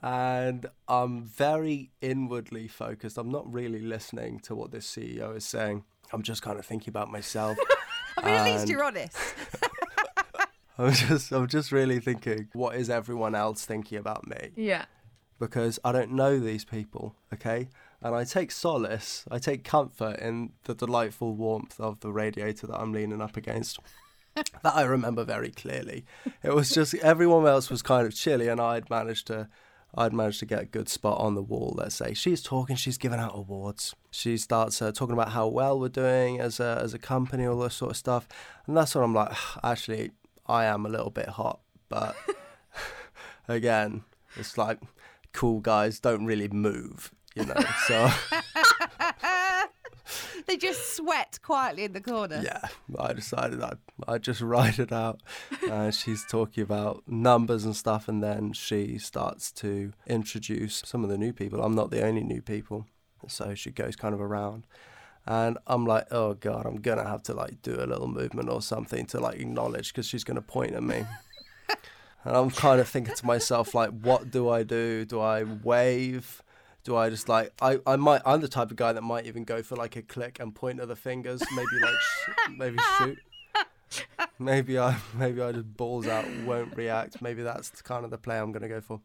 And 0.02 0.66
I'm 0.88 1.24
very 1.24 1.92
inwardly 2.02 2.68
focused. 2.68 3.18
I'm 3.18 3.30
not 3.30 3.52
really 3.52 3.82
listening 3.82 4.40
to 4.42 4.56
what 4.56 4.72
this 4.72 4.90
CEO 4.90 5.36
is 5.36 5.44
saying. 5.46 5.84
I'm 6.14 6.22
just 6.24 6.42
kind 6.42 6.58
of 6.58 6.66
thinking 6.66 6.90
about 6.90 7.12
myself. 7.12 7.58
I 8.18 8.26
mean, 8.26 8.34
at 8.34 8.46
least 8.46 8.70
you're 8.70 8.84
honest. 8.84 9.18
I'm 10.78 10.94
just 10.94 11.32
I'm 11.34 11.48
just 11.48 11.72
really 11.74 12.00
thinking 12.00 12.48
what 12.54 12.76
is 12.76 12.90
everyone 12.90 13.36
else 13.36 13.66
thinking 13.66 13.98
about 13.98 14.26
me? 14.28 14.52
Yeah. 14.56 14.86
because 15.38 15.78
I 15.84 15.92
don't 15.92 16.14
know 16.14 16.40
these 16.40 16.64
people, 16.64 17.16
okay? 17.34 17.68
And 18.02 18.16
I 18.16 18.24
take 18.24 18.52
solace, 18.52 19.26
I 19.30 19.40
take 19.40 19.64
comfort 19.64 20.20
in 20.20 20.54
the 20.64 20.74
delightful 20.74 21.36
warmth 21.36 21.80
of 21.80 22.00
the 22.00 22.12
radiator 22.12 22.68
that 22.68 22.80
I'm 22.80 22.94
leaning 22.94 23.22
up 23.22 23.36
against. 23.36 23.80
that 24.36 24.76
I 24.76 24.84
remember 24.84 25.26
very 25.26 25.52
clearly. 25.52 26.06
It 26.44 26.54
was 26.54 26.70
just 26.70 26.96
everyone 26.96 27.46
else 27.46 27.70
was 27.70 27.82
kind 27.82 28.08
of 28.08 28.16
chilly, 28.16 28.48
and 28.48 28.62
I'd 28.62 28.90
managed 28.90 29.28
to. 29.28 29.50
I'd 29.96 30.14
managed 30.14 30.40
to 30.42 30.46
get 30.46 30.62
a 30.62 30.66
good 30.66 30.88
spot 30.88 31.20
on 31.20 31.34
the 31.34 31.42
wall, 31.42 31.74
let's 31.76 31.96
say. 31.96 32.14
She's 32.14 32.44
talking, 32.44 32.76
she's 32.76 33.00
giving 33.00 33.20
out 33.20 33.32
awards. 33.34 33.96
She 34.12 34.38
starts 34.38 34.84
uh, 34.84 34.92
talking 34.92 35.14
about 35.14 35.30
how 35.30 35.48
well 35.48 35.80
we're 35.80 35.90
doing 35.90 36.40
as 36.40 36.60
a, 36.60 36.80
as 36.80 36.94
a 36.94 37.00
company, 37.00 37.48
all 37.48 37.58
this 37.58 37.74
sort 37.74 37.90
of 37.90 37.98
stuff. 37.98 38.28
And 38.68 38.78
that's 38.78 38.94
when 38.94 39.04
I'm 39.04 39.16
like, 39.16 39.36
actually, 39.64 40.12
I 40.46 40.66
am 40.66 40.86
a 40.86 40.90
little 40.90 41.10
bit 41.10 41.30
hot. 41.30 41.62
But 41.90 42.16
again, 43.48 44.04
it's 44.36 44.58
like, 44.58 44.80
cool 45.34 45.60
guys 45.60 46.00
don't 46.00 46.26
really 46.26 46.48
move, 46.48 47.12
you 47.40 47.46
know. 47.46 47.62
So 47.88 48.10
they 50.48 50.58
just 50.58 50.96
sweat 50.96 51.40
quietly 51.42 51.84
in 51.84 51.94
the 51.94 52.02
corner. 52.02 52.42
yeah, 52.44 52.62
I 52.98 53.14
decided 53.14 53.62
I'd 53.62 53.78
I'd 54.08 54.24
just 54.24 54.42
ride 54.42 54.80
it 54.80 54.92
out. 54.92 55.22
Uh, 55.70 55.92
she's 55.92 56.26
talking 56.26 56.64
about 56.64 57.04
numbers 57.08 57.66
and 57.66 57.76
stuff, 57.76 58.08
and 58.08 58.24
then 58.24 58.54
she 58.54 58.98
starts 58.98 59.52
to 59.54 59.94
introduce 60.08 60.82
some 60.86 61.04
of 61.04 61.10
the 61.10 61.18
new 61.18 61.34
people. 61.34 61.64
I'm 61.64 61.76
not 61.76 61.92
the 61.92 62.04
only 62.04 62.24
new 62.24 62.42
people, 62.42 62.88
so 63.28 63.54
she 63.56 63.72
goes 63.72 63.96
kind 63.96 64.14
of 64.14 64.22
around. 64.22 64.66
And 65.26 65.58
I'm 65.68 65.86
like, 65.86 66.08
oh 66.12 66.34
god, 66.34 66.66
I'm 66.66 66.78
gonna 66.78 67.08
have 67.08 67.24
to 67.24 67.34
like 67.34 67.62
do 67.62 67.76
a 67.76 67.86
little 67.86 68.08
movement 68.08 68.50
or 68.50 68.62
something 68.62 69.06
to 69.08 69.20
like 69.20 69.40
acknowledge 69.40 69.94
because 69.94 70.08
she's 70.08 70.24
gonna 70.24 70.42
point 70.42 70.74
at 70.74 70.84
me. 70.84 71.06
And 72.26 72.36
I'm 72.36 72.52
kind 72.52 72.82
of 72.82 72.90
thinking 72.90 73.16
to 73.16 73.26
myself, 73.26 73.74
like, 73.74 73.92
what 74.02 74.30
do 74.30 74.50
I 74.50 74.64
do? 74.64 75.06
Do 75.06 75.22
I 75.22 75.44
wave? 75.44 76.44
Do 76.84 76.96
I 76.96 77.10
just 77.10 77.28
like 77.30 77.52
I, 77.62 77.80
I 77.86 77.96
might 77.96 78.22
I'm 78.26 78.42
the 78.42 78.48
type 78.48 78.72
of 78.72 78.78
guy 78.78 78.94
that 78.94 79.02
might 79.02 79.26
even 79.26 79.44
go 79.44 79.62
for 79.62 79.76
like 79.76 79.96
a 79.96 80.02
click 80.02 80.40
and 80.40 80.56
point 80.56 80.80
of 80.80 80.88
the 80.88 80.96
fingers, 80.96 81.42
maybe 81.54 81.68
like 81.82 82.00
sh- 82.00 82.52
maybe 82.58 82.78
shoot. 82.98 83.18
Maybe 84.38 84.78
I 84.78 84.98
maybe 85.16 85.42
I 85.42 85.52
just 85.52 85.76
balls 85.76 86.08
out, 86.08 86.26
won't 86.46 86.78
react. 86.78 87.22
Maybe 87.22 87.42
that's 87.42 87.82
kind 87.82 88.06
of 88.06 88.12
the 88.12 88.18
play 88.18 88.38
I'm 88.38 88.52
gonna 88.52 88.70
go 88.70 88.80
for. 88.80 89.02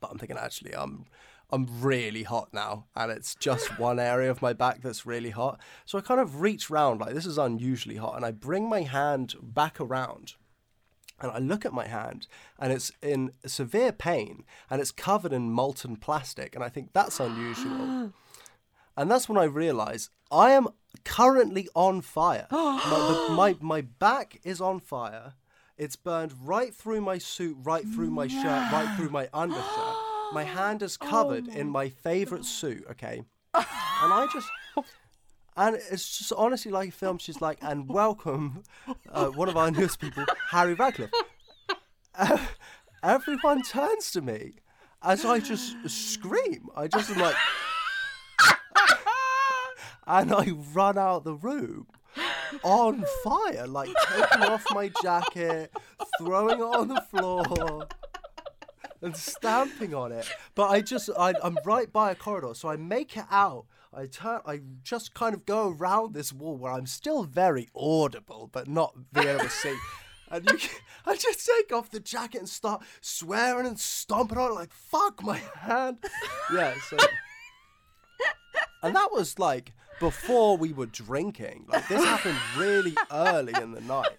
But 0.00 0.10
I'm 0.10 0.18
thinking 0.18 0.36
actually 0.36 0.74
I'm 0.74 1.06
I'm 1.52 1.66
really 1.80 2.24
hot 2.24 2.48
now, 2.52 2.86
and 2.94 3.10
it's 3.10 3.34
just 3.34 3.78
one 3.78 3.98
area 3.98 4.30
of 4.30 4.42
my 4.42 4.52
back 4.52 4.82
that's 4.82 5.06
really 5.06 5.30
hot. 5.30 5.60
So 5.86 5.96
I 5.96 6.00
kind 6.00 6.20
of 6.20 6.40
reach 6.40 6.70
round 6.70 7.00
like 7.00 7.14
this 7.14 7.24
is 7.24 7.38
unusually 7.38 7.96
hot, 7.96 8.16
and 8.16 8.24
I 8.24 8.32
bring 8.32 8.68
my 8.68 8.82
hand 8.82 9.34
back 9.40 9.80
around 9.80 10.34
And 11.20 11.30
I 11.30 11.38
look 11.38 11.64
at 11.64 11.72
my 11.72 11.86
hand 11.86 12.26
and 12.58 12.72
it's 12.72 12.92
in 13.02 13.32
severe 13.46 13.92
pain 13.92 14.44
and 14.70 14.80
it's 14.80 14.90
covered 14.90 15.32
in 15.32 15.50
molten 15.50 15.96
plastic. 15.96 16.54
And 16.54 16.64
I 16.64 16.68
think 16.68 16.92
that's 16.92 17.20
unusual. 17.20 18.12
and 18.96 19.10
that's 19.10 19.28
when 19.28 19.38
I 19.38 19.44
realize 19.44 20.10
I 20.30 20.52
am 20.52 20.68
currently 21.04 21.68
on 21.74 22.00
fire. 22.00 22.46
my, 22.50 23.26
the, 23.28 23.34
my, 23.34 23.56
my 23.60 23.80
back 23.80 24.40
is 24.44 24.60
on 24.60 24.80
fire. 24.80 25.34
It's 25.76 25.96
burned 25.96 26.34
right 26.42 26.74
through 26.74 27.00
my 27.00 27.18
suit, 27.18 27.56
right 27.62 27.84
through 27.84 28.10
my 28.10 28.28
shirt, 28.28 28.72
right 28.72 28.94
through 28.96 29.10
my 29.10 29.28
undershirt. 29.32 29.96
My 30.32 30.44
hand 30.56 30.82
is 30.82 30.98
oh 31.00 31.06
covered 31.06 31.48
in 31.48 31.68
my 31.68 31.88
favorite 31.88 32.44
suit, 32.44 32.84
okay? 32.90 33.22
And 34.02 34.14
I 34.14 34.26
just. 34.32 34.48
And 35.56 35.76
it's 35.76 36.18
just 36.18 36.32
honestly 36.32 36.70
like 36.70 36.90
a 36.90 36.92
film. 36.92 37.18
She's 37.18 37.40
like, 37.40 37.58
and 37.60 37.88
welcome 37.88 38.62
uh, 39.10 39.26
one 39.26 39.48
of 39.48 39.56
our 39.56 39.70
newest 39.70 40.00
people, 40.00 40.24
Harry 40.50 40.74
Radcliffe. 40.74 41.10
Uh, 42.14 42.38
everyone 43.02 43.62
turns 43.62 44.10
to 44.12 44.20
me 44.20 44.54
as 45.02 45.24
I 45.24 45.38
just 45.38 45.74
scream. 45.88 46.68
I 46.76 46.88
just 46.88 47.10
am 47.10 47.18
like, 47.18 47.36
and 50.06 50.32
I 50.32 50.50
run 50.72 50.98
out 50.98 51.24
the 51.24 51.34
room 51.34 51.86
on 52.62 53.04
fire, 53.22 53.66
like 53.66 53.90
taking 54.12 54.42
off 54.42 54.64
my 54.72 54.90
jacket, 55.02 55.72
throwing 56.18 56.58
it 56.58 56.62
on 56.62 56.88
the 56.88 57.00
floor, 57.02 57.86
and 59.02 59.16
stamping 59.16 59.94
on 59.94 60.12
it. 60.12 60.28
But 60.54 60.68
I 60.68 60.80
just, 60.80 61.10
I, 61.18 61.34
I'm 61.42 61.58
right 61.64 61.90
by 61.92 62.10
a 62.10 62.14
corridor, 62.14 62.54
so 62.54 62.68
I 62.68 62.76
make 62.76 63.16
it 63.16 63.24
out. 63.30 63.66
I 63.92 64.06
turn, 64.06 64.40
I 64.46 64.60
just 64.82 65.14
kind 65.14 65.34
of 65.34 65.46
go 65.46 65.68
around 65.68 66.14
this 66.14 66.32
wall 66.32 66.56
where 66.56 66.72
I'm 66.72 66.86
still 66.86 67.24
very 67.24 67.68
audible, 67.74 68.48
but 68.52 68.68
not 68.68 69.12
being 69.12 69.28
able 69.28 69.44
to 69.44 69.50
see. 69.50 69.76
And 70.32 70.48
you, 70.48 70.58
I 71.06 71.16
just 71.16 71.44
take 71.44 71.72
off 71.72 71.90
the 71.90 71.98
jacket 71.98 72.38
and 72.38 72.48
start 72.48 72.84
swearing 73.00 73.66
and 73.66 73.76
stomping 73.76 74.38
on 74.38 74.52
it 74.52 74.54
like 74.54 74.72
"fuck 74.72 75.24
my 75.24 75.38
hand." 75.38 75.98
Yeah, 76.54 76.72
so 76.88 76.96
and 78.82 78.94
that 78.94 79.10
was 79.12 79.38
like 79.38 79.72
before 79.98 80.56
we 80.56 80.72
were 80.72 80.86
drinking. 80.86 81.66
Like 81.68 81.86
this 81.88 82.04
happened 82.04 82.38
really 82.56 82.94
early 83.10 83.52
in 83.60 83.72
the 83.72 83.80
night. 83.80 84.16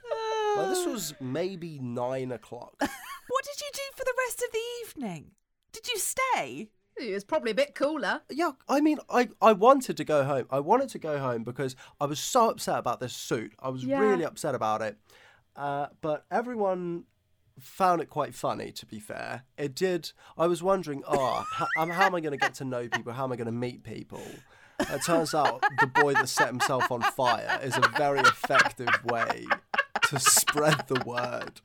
Like 0.58 0.70
this 0.70 0.86
was 0.86 1.14
maybe 1.20 1.80
nine 1.80 2.32
o'clock. 2.32 2.74
What 3.28 3.46
did 3.46 3.62
you 3.62 3.70
do 3.74 3.82
for 3.96 4.04
the 4.04 4.14
rest 4.28 4.44
of 4.44 4.52
the 4.52 4.60
evening? 4.84 5.32
Did 5.72 5.88
you 5.88 5.98
stay? 5.98 6.70
It 6.98 7.14
was 7.14 7.24
probably 7.24 7.52
a 7.52 7.56
bit 7.56 7.74
cooler. 7.74 8.22
Yeah, 8.30 8.52
I 8.70 8.82
mean, 8.82 9.00
I, 9.10 9.30
I 9.42 9.54
wanted 9.54 9.98
to 9.98 10.04
go 10.04 10.24
home. 10.24 10.46
I 10.52 10.60
wanted 10.60 10.90
to 10.90 11.00
go 11.00 11.18
home 11.20 11.44
because 11.44 11.76
I 12.00 12.06
was 12.06 12.20
so 12.20 12.50
upset 12.50 12.78
about 12.78 13.00
this 13.00 13.14
suit. 13.14 13.54
I 13.60 13.70
was 13.70 13.84
Yeah. 13.84 14.00
really 14.00 14.24
upset 14.26 14.54
about 14.56 14.82
it. 14.82 14.98
Uh, 15.56 15.88
but 16.02 16.26
everyone 16.30 17.06
found 17.60 18.02
it 18.02 18.10
quite 18.10 18.34
funny, 18.36 18.72
to 18.72 18.86
be 18.86 19.00
fair. 19.00 19.44
It 19.58 19.76
did. 19.76 20.12
I 20.38 20.48
was 20.48 20.62
wondering, 20.64 21.04
oh, 21.08 21.46
how, 21.54 21.68
um, 21.78 21.90
how 21.90 22.06
am 22.06 22.16
I 22.16 22.22
going 22.22 22.32
to 22.32 22.38
get 22.38 22.54
to 22.56 22.66
know 22.66 22.88
people? 22.88 23.14
How 23.14 23.24
am 23.24 23.32
I 23.32 23.36
going 23.36 23.46
to 23.48 23.52
meet 23.52 23.84
people? 23.84 24.24
It 24.80 25.04
turns 25.04 25.34
out 25.36 25.62
the 25.80 25.88
boy 25.88 26.14
that 26.14 26.28
set 26.30 26.48
himself 26.48 26.92
on 26.92 27.02
fire 27.02 27.60
is 27.62 27.78
a 27.78 27.82
very 27.98 28.20
effective 28.20 28.90
way 29.06 29.46
to 30.10 30.20
spread 30.20 30.88
the 30.88 31.02
word. 31.06 31.62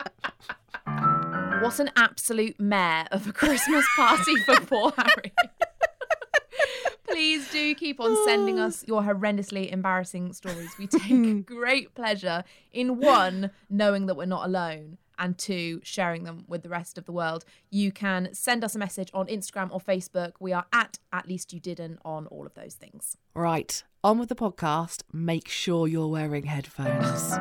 Mm. 1.57 1.62
What 1.62 1.81
an 1.81 1.90
absolute 1.97 2.61
mare 2.61 3.07
of 3.11 3.27
a 3.29 3.33
Christmas 3.35 3.85
party 3.97 4.37
for 4.37 4.61
poor 4.61 4.92
Harry. 4.97 5.33
Please 7.09 7.51
do 7.51 7.75
keep 7.75 8.01
on 8.01 8.16
sending 8.27 8.59
us 8.59 8.85
your 8.87 9.03
horrendously 9.03 9.73
embarrassing 9.73 10.33
stories. 10.33 10.71
We 10.79 10.87
take 10.87 11.47
great 11.47 11.95
pleasure 11.95 12.45
in 12.73 12.99
one, 12.99 13.53
knowing 13.71 14.07
that 14.07 14.16
we're 14.16 14.27
not 14.27 14.45
alone, 14.47 14.99
and 15.19 15.38
two, 15.38 15.81
sharing 15.83 16.25
them 16.25 16.45
with 16.47 16.62
the 16.62 16.69
rest 16.69 16.99
of 16.99 17.07
the 17.07 17.12
world. 17.12 17.45
You 17.71 17.90
can 17.90 18.35
send 18.35 18.64
us 18.64 18.75
a 18.75 18.79
message 18.79 19.11
on 19.14 19.29
Instagram 19.29 19.71
or 19.71 19.81
Facebook. 19.81 20.33
We 20.40 20.53
are 20.53 20.66
at 20.73 20.99
at 21.12 21.27
least 21.27 21.55
you 21.55 21.61
didn't 21.61 22.01
on 22.05 22.27
all 22.27 22.45
of 22.45 22.53
those 22.55 22.75
things. 22.75 23.16
Right, 23.35 23.83
on 24.05 24.19
with 24.19 24.29
the 24.29 24.35
podcast. 24.35 25.03
Make 25.12 25.49
sure 25.49 25.88
you're 25.88 26.09
wearing 26.09 26.45
headphones. 26.45 27.33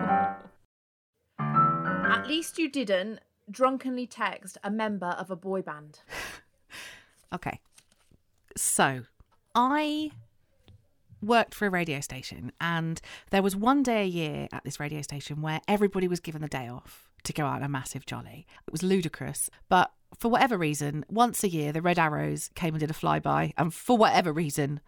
At 1.37 2.27
least 2.27 2.57
you 2.57 2.69
didn't 2.69 3.19
drunkenly 3.49 4.07
text 4.07 4.57
a 4.63 4.71
member 4.71 5.07
of 5.07 5.29
a 5.29 5.35
boy 5.35 5.61
band. 5.61 5.99
Okay. 7.33 7.59
So, 8.55 9.01
I 9.53 10.11
worked 11.21 11.53
for 11.53 11.67
a 11.67 11.69
radio 11.69 11.99
station, 11.99 12.51
and 12.61 13.01
there 13.31 13.41
was 13.41 13.55
one 13.55 13.83
day 13.83 14.03
a 14.03 14.07
year 14.07 14.47
at 14.53 14.63
this 14.63 14.79
radio 14.79 15.01
station 15.01 15.41
where 15.41 15.59
everybody 15.67 16.07
was 16.07 16.19
given 16.19 16.41
the 16.41 16.47
day 16.47 16.69
off 16.69 17.09
to 17.23 17.33
go 17.33 17.45
out 17.45 17.57
on 17.57 17.63
a 17.63 17.69
massive 17.69 18.05
jolly. 18.05 18.45
It 18.65 18.71
was 18.71 18.83
ludicrous, 18.83 19.49
but 19.67 19.91
for 20.17 20.29
whatever 20.29 20.57
reason, 20.57 21.03
once 21.09 21.43
a 21.43 21.49
year, 21.49 21.73
the 21.73 21.81
Red 21.81 21.99
Arrows 21.99 22.49
came 22.55 22.73
and 22.73 22.79
did 22.79 22.91
a 22.91 22.93
flyby, 22.93 23.53
and 23.57 23.73
for 23.73 23.97
whatever 23.97 24.31
reason, 24.31 24.79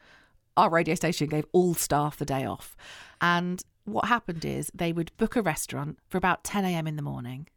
our 0.56 0.70
radio 0.70 0.96
station 0.96 1.28
gave 1.28 1.46
all 1.52 1.74
staff 1.74 2.17
the 2.17 2.26
day 2.26 2.46
off. 2.46 2.78
And 3.20 3.62
what 3.84 4.06
happened 4.06 4.46
is 4.46 4.72
they 4.74 4.93
would 4.93 5.12
book 5.17 5.36
a 5.36 5.41
restaurant 5.41 6.00
for 6.08 6.17
about 6.17 6.43
10 6.43 6.63
a.m. 6.63 6.88
in 6.88 6.96
the 6.96 7.02
morning 7.02 7.48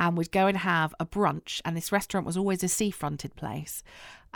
and 0.00 0.16
we'd 0.16 0.32
go 0.32 0.46
and 0.46 0.56
have 0.56 0.94
a 0.98 1.04
brunch. 1.04 1.60
And 1.64 1.76
this 1.76 1.92
restaurant 1.92 2.26
was 2.26 2.36
always 2.36 2.64
a 2.64 2.68
sea 2.68 2.90
fronted 2.90 3.36
place. 3.36 3.84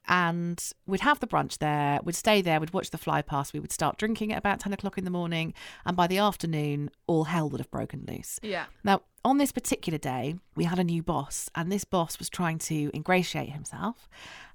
And 0.07 0.63
we'd 0.87 1.01
have 1.01 1.21
the 1.21 1.27
brunch 1.27 1.59
there, 1.59 2.01
we'd 2.05 2.15
stay 2.15 2.43
there, 2.43 2.61
we'd 2.61 2.75
watch 2.75 2.91
the 2.91 2.99
fly 2.99 3.23
past, 3.23 3.55
we 3.55 3.61
would 3.61 3.73
start 3.73 3.97
drinking 3.97 4.33
at 4.33 4.39
about 4.39 4.61
10 4.61 4.75
o'clock 4.75 4.99
in 4.99 5.05
the 5.05 5.11
morning. 5.11 5.55
And 5.87 5.97
by 5.97 6.07
the 6.07 6.19
afternoon, 6.19 6.91
all 7.07 7.25
hell 7.25 7.49
would 7.49 7.61
have 7.61 7.71
broken 7.71 8.05
loose. 8.07 8.39
Yeah. 8.43 8.67
Now, 8.85 9.03
on 9.25 9.39
this 9.39 9.53
particular 9.53 9.99
day, 9.99 10.37
we 10.55 10.65
had 10.65 10.79
a 10.79 10.85
new 10.85 11.03
boss, 11.03 11.49
and 11.55 11.73
this 11.73 11.85
boss 11.85 12.19
was 12.19 12.29
trying 12.29 12.59
to 12.59 12.91
ingratiate 12.93 13.51
himself. 13.51 14.07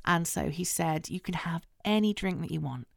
And 0.06 0.28
so 0.28 0.50
he 0.50 0.64
said, 0.64 1.10
You 1.10 1.20
can 1.20 1.34
have 1.34 1.66
any 1.84 2.14
drink 2.14 2.40
that 2.42 2.52
you 2.52 2.62
want. 2.62 2.88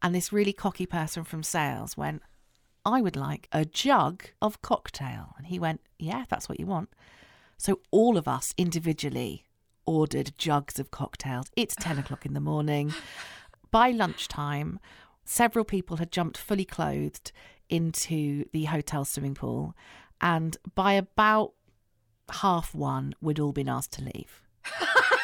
And 0.00 0.14
this 0.14 0.32
really 0.32 0.52
cocky 0.52 0.86
person 0.86 1.24
from 1.24 1.42
sales 1.42 1.96
went, 1.96 2.22
I 2.84 3.00
would 3.00 3.16
like 3.16 3.48
a 3.50 3.64
jug 3.64 4.26
of 4.40 4.62
cocktail. 4.62 5.34
And 5.36 5.48
he 5.48 5.58
went, 5.58 5.80
Yeah, 5.98 6.26
that's 6.28 6.48
what 6.48 6.60
you 6.60 6.66
want. 6.66 6.90
So 7.58 7.80
all 7.90 8.16
of 8.16 8.26
us 8.26 8.54
individually 8.56 9.44
ordered 9.84 10.32
jugs 10.38 10.78
of 10.78 10.90
cocktails. 10.90 11.46
It's 11.56 11.74
10 11.74 11.98
o'clock 11.98 12.24
in 12.24 12.34
the 12.34 12.40
morning. 12.40 12.94
By 13.70 13.90
lunchtime, 13.90 14.78
several 15.24 15.64
people 15.64 15.96
had 15.96 16.12
jumped 16.12 16.38
fully 16.38 16.64
clothed 16.64 17.32
into 17.68 18.44
the 18.52 18.64
hotel 18.64 19.04
swimming 19.04 19.34
pool. 19.34 19.74
And 20.20 20.56
by 20.74 20.92
about 20.92 21.52
half 22.30 22.74
one, 22.74 23.14
we'd 23.20 23.40
all 23.40 23.52
been 23.52 23.68
asked 23.68 23.92
to 23.92 24.02
leave. 24.02 24.42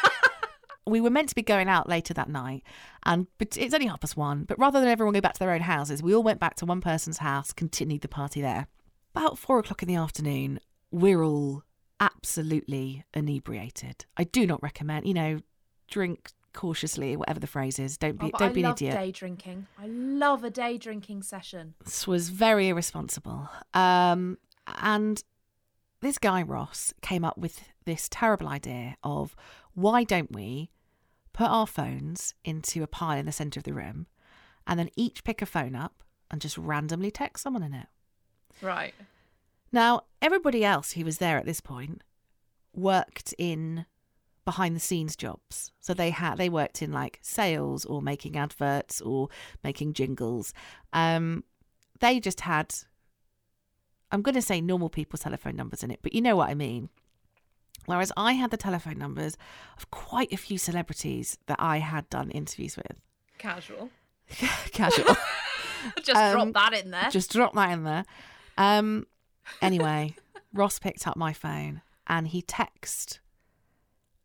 we 0.87 1.01
were 1.01 1.09
meant 1.09 1.29
to 1.29 1.35
be 1.35 1.41
going 1.41 1.67
out 1.67 1.89
later 1.89 2.13
that 2.13 2.29
night, 2.29 2.63
and 3.03 3.27
but 3.37 3.57
it's 3.57 3.73
only 3.73 3.87
half 3.87 4.01
past 4.01 4.15
one. 4.15 4.43
But 4.43 4.59
rather 4.59 4.79
than 4.79 4.89
everyone 4.89 5.13
go 5.13 5.21
back 5.21 5.33
to 5.33 5.39
their 5.39 5.51
own 5.51 5.61
houses, 5.61 6.01
we 6.01 6.13
all 6.13 6.23
went 6.23 6.39
back 6.39 6.55
to 6.55 6.65
one 6.65 6.81
person's 6.81 7.17
house, 7.19 7.51
continued 7.51 8.01
the 8.01 8.07
party 8.07 8.41
there. 8.41 8.67
About 9.15 9.37
four 9.37 9.59
o'clock 9.59 9.81
in 9.81 9.87
the 9.87 9.95
afternoon, 9.95 10.59
we're 10.91 11.23
all 11.23 11.63
absolutely 11.99 13.03
inebriated. 13.13 14.05
I 14.17 14.23
do 14.25 14.45
not 14.45 14.61
recommend, 14.63 15.07
you 15.07 15.13
know, 15.13 15.39
drink 15.87 16.31
cautiously, 16.53 17.15
whatever 17.15 17.39
the 17.39 17.47
phrase 17.47 17.79
is. 17.79 17.97
Don't 17.97 18.19
be, 18.19 18.27
Oh, 18.33 18.37
don't 18.37 18.49
I 18.51 18.53
be 18.53 18.63
an 18.63 18.71
idiot. 18.71 18.93
day 18.93 19.11
drinking. 19.11 19.67
I 19.79 19.87
love 19.87 20.43
a 20.43 20.49
day 20.49 20.77
drinking 20.77 21.23
session. 21.23 21.75
This 21.83 22.07
was 22.07 22.29
very 22.29 22.69
irresponsible. 22.69 23.49
Um, 23.73 24.37
and 24.67 25.21
this 26.01 26.17
guy 26.17 26.41
Ross 26.41 26.93
came 27.01 27.25
up 27.25 27.37
with 27.37 27.61
this 27.85 28.07
terrible 28.09 28.47
idea 28.47 28.95
of 29.03 29.35
why 29.73 30.03
don't 30.03 30.31
we 30.33 30.71
put 31.33 31.47
our 31.47 31.67
phones 31.67 32.33
into 32.45 32.81
a 32.83 32.87
pile 32.87 33.17
in 33.19 33.25
the 33.25 33.31
centre 33.31 33.59
of 33.59 33.65
the 33.65 33.73
room, 33.73 34.07
and 34.65 34.79
then 34.79 34.89
each 34.95 35.23
pick 35.23 35.41
a 35.41 35.45
phone 35.45 35.75
up 35.75 36.01
and 36.31 36.39
just 36.41 36.57
randomly 36.57 37.11
text 37.11 37.43
someone 37.43 37.61
in 37.63 37.73
it. 37.73 37.87
Right. 38.61 38.93
Now, 39.75 40.03
everybody 40.21 40.63
else 40.63 40.93
who 40.93 41.03
was 41.03 41.17
there 41.17 41.37
at 41.37 41.45
this 41.45 41.59
point 41.59 42.01
worked 42.73 43.33
in 43.37 43.85
behind 44.45 44.73
the 44.73 44.79
scenes 44.79 45.17
jobs. 45.17 45.73
So 45.81 45.93
they 45.93 46.11
had 46.11 46.37
they 46.37 46.47
worked 46.47 46.81
in 46.81 46.93
like 46.93 47.19
sales 47.21 47.83
or 47.83 48.01
making 48.01 48.37
adverts 48.37 49.01
or 49.01 49.27
making 49.63 49.91
jingles. 49.93 50.53
Um 50.93 51.43
they 51.99 52.21
just 52.21 52.41
had 52.41 52.73
I'm 54.11 54.21
going 54.21 54.35
to 54.35 54.41
say 54.41 54.61
normal 54.61 54.87
people's 54.89 55.21
telephone 55.21 55.57
numbers 55.57 55.83
in 55.83 55.91
it, 55.91 55.99
but 56.01 56.13
you 56.13 56.21
know 56.21 56.37
what 56.37 56.49
I 56.49 56.53
mean. 56.53 56.87
Whereas 57.85 58.13
I 58.15 58.33
had 58.33 58.51
the 58.51 58.57
telephone 58.57 58.97
numbers 58.97 59.35
of 59.77 59.91
quite 59.91 60.31
a 60.31 60.37
few 60.37 60.57
celebrities 60.57 61.37
that 61.47 61.57
I 61.59 61.79
had 61.79 62.09
done 62.09 62.31
interviews 62.31 62.77
with. 62.77 63.01
Casual. 63.39 63.89
Casual. 64.71 65.17
Just 66.01 66.15
Um, 66.21 66.51
drop 66.51 66.71
that 66.71 66.85
in 66.85 66.91
there. 66.91 67.09
Just 67.09 67.31
drop 67.33 67.53
that 67.55 67.71
in 67.71 67.83
there. 67.83 68.05
Um, 68.57 69.05
anyway, 69.61 70.15
Ross 70.53 70.79
picked 70.79 71.07
up 71.07 71.15
my 71.17 71.33
phone 71.33 71.81
and 72.07 72.27
he 72.27 72.41
texted 72.41 73.19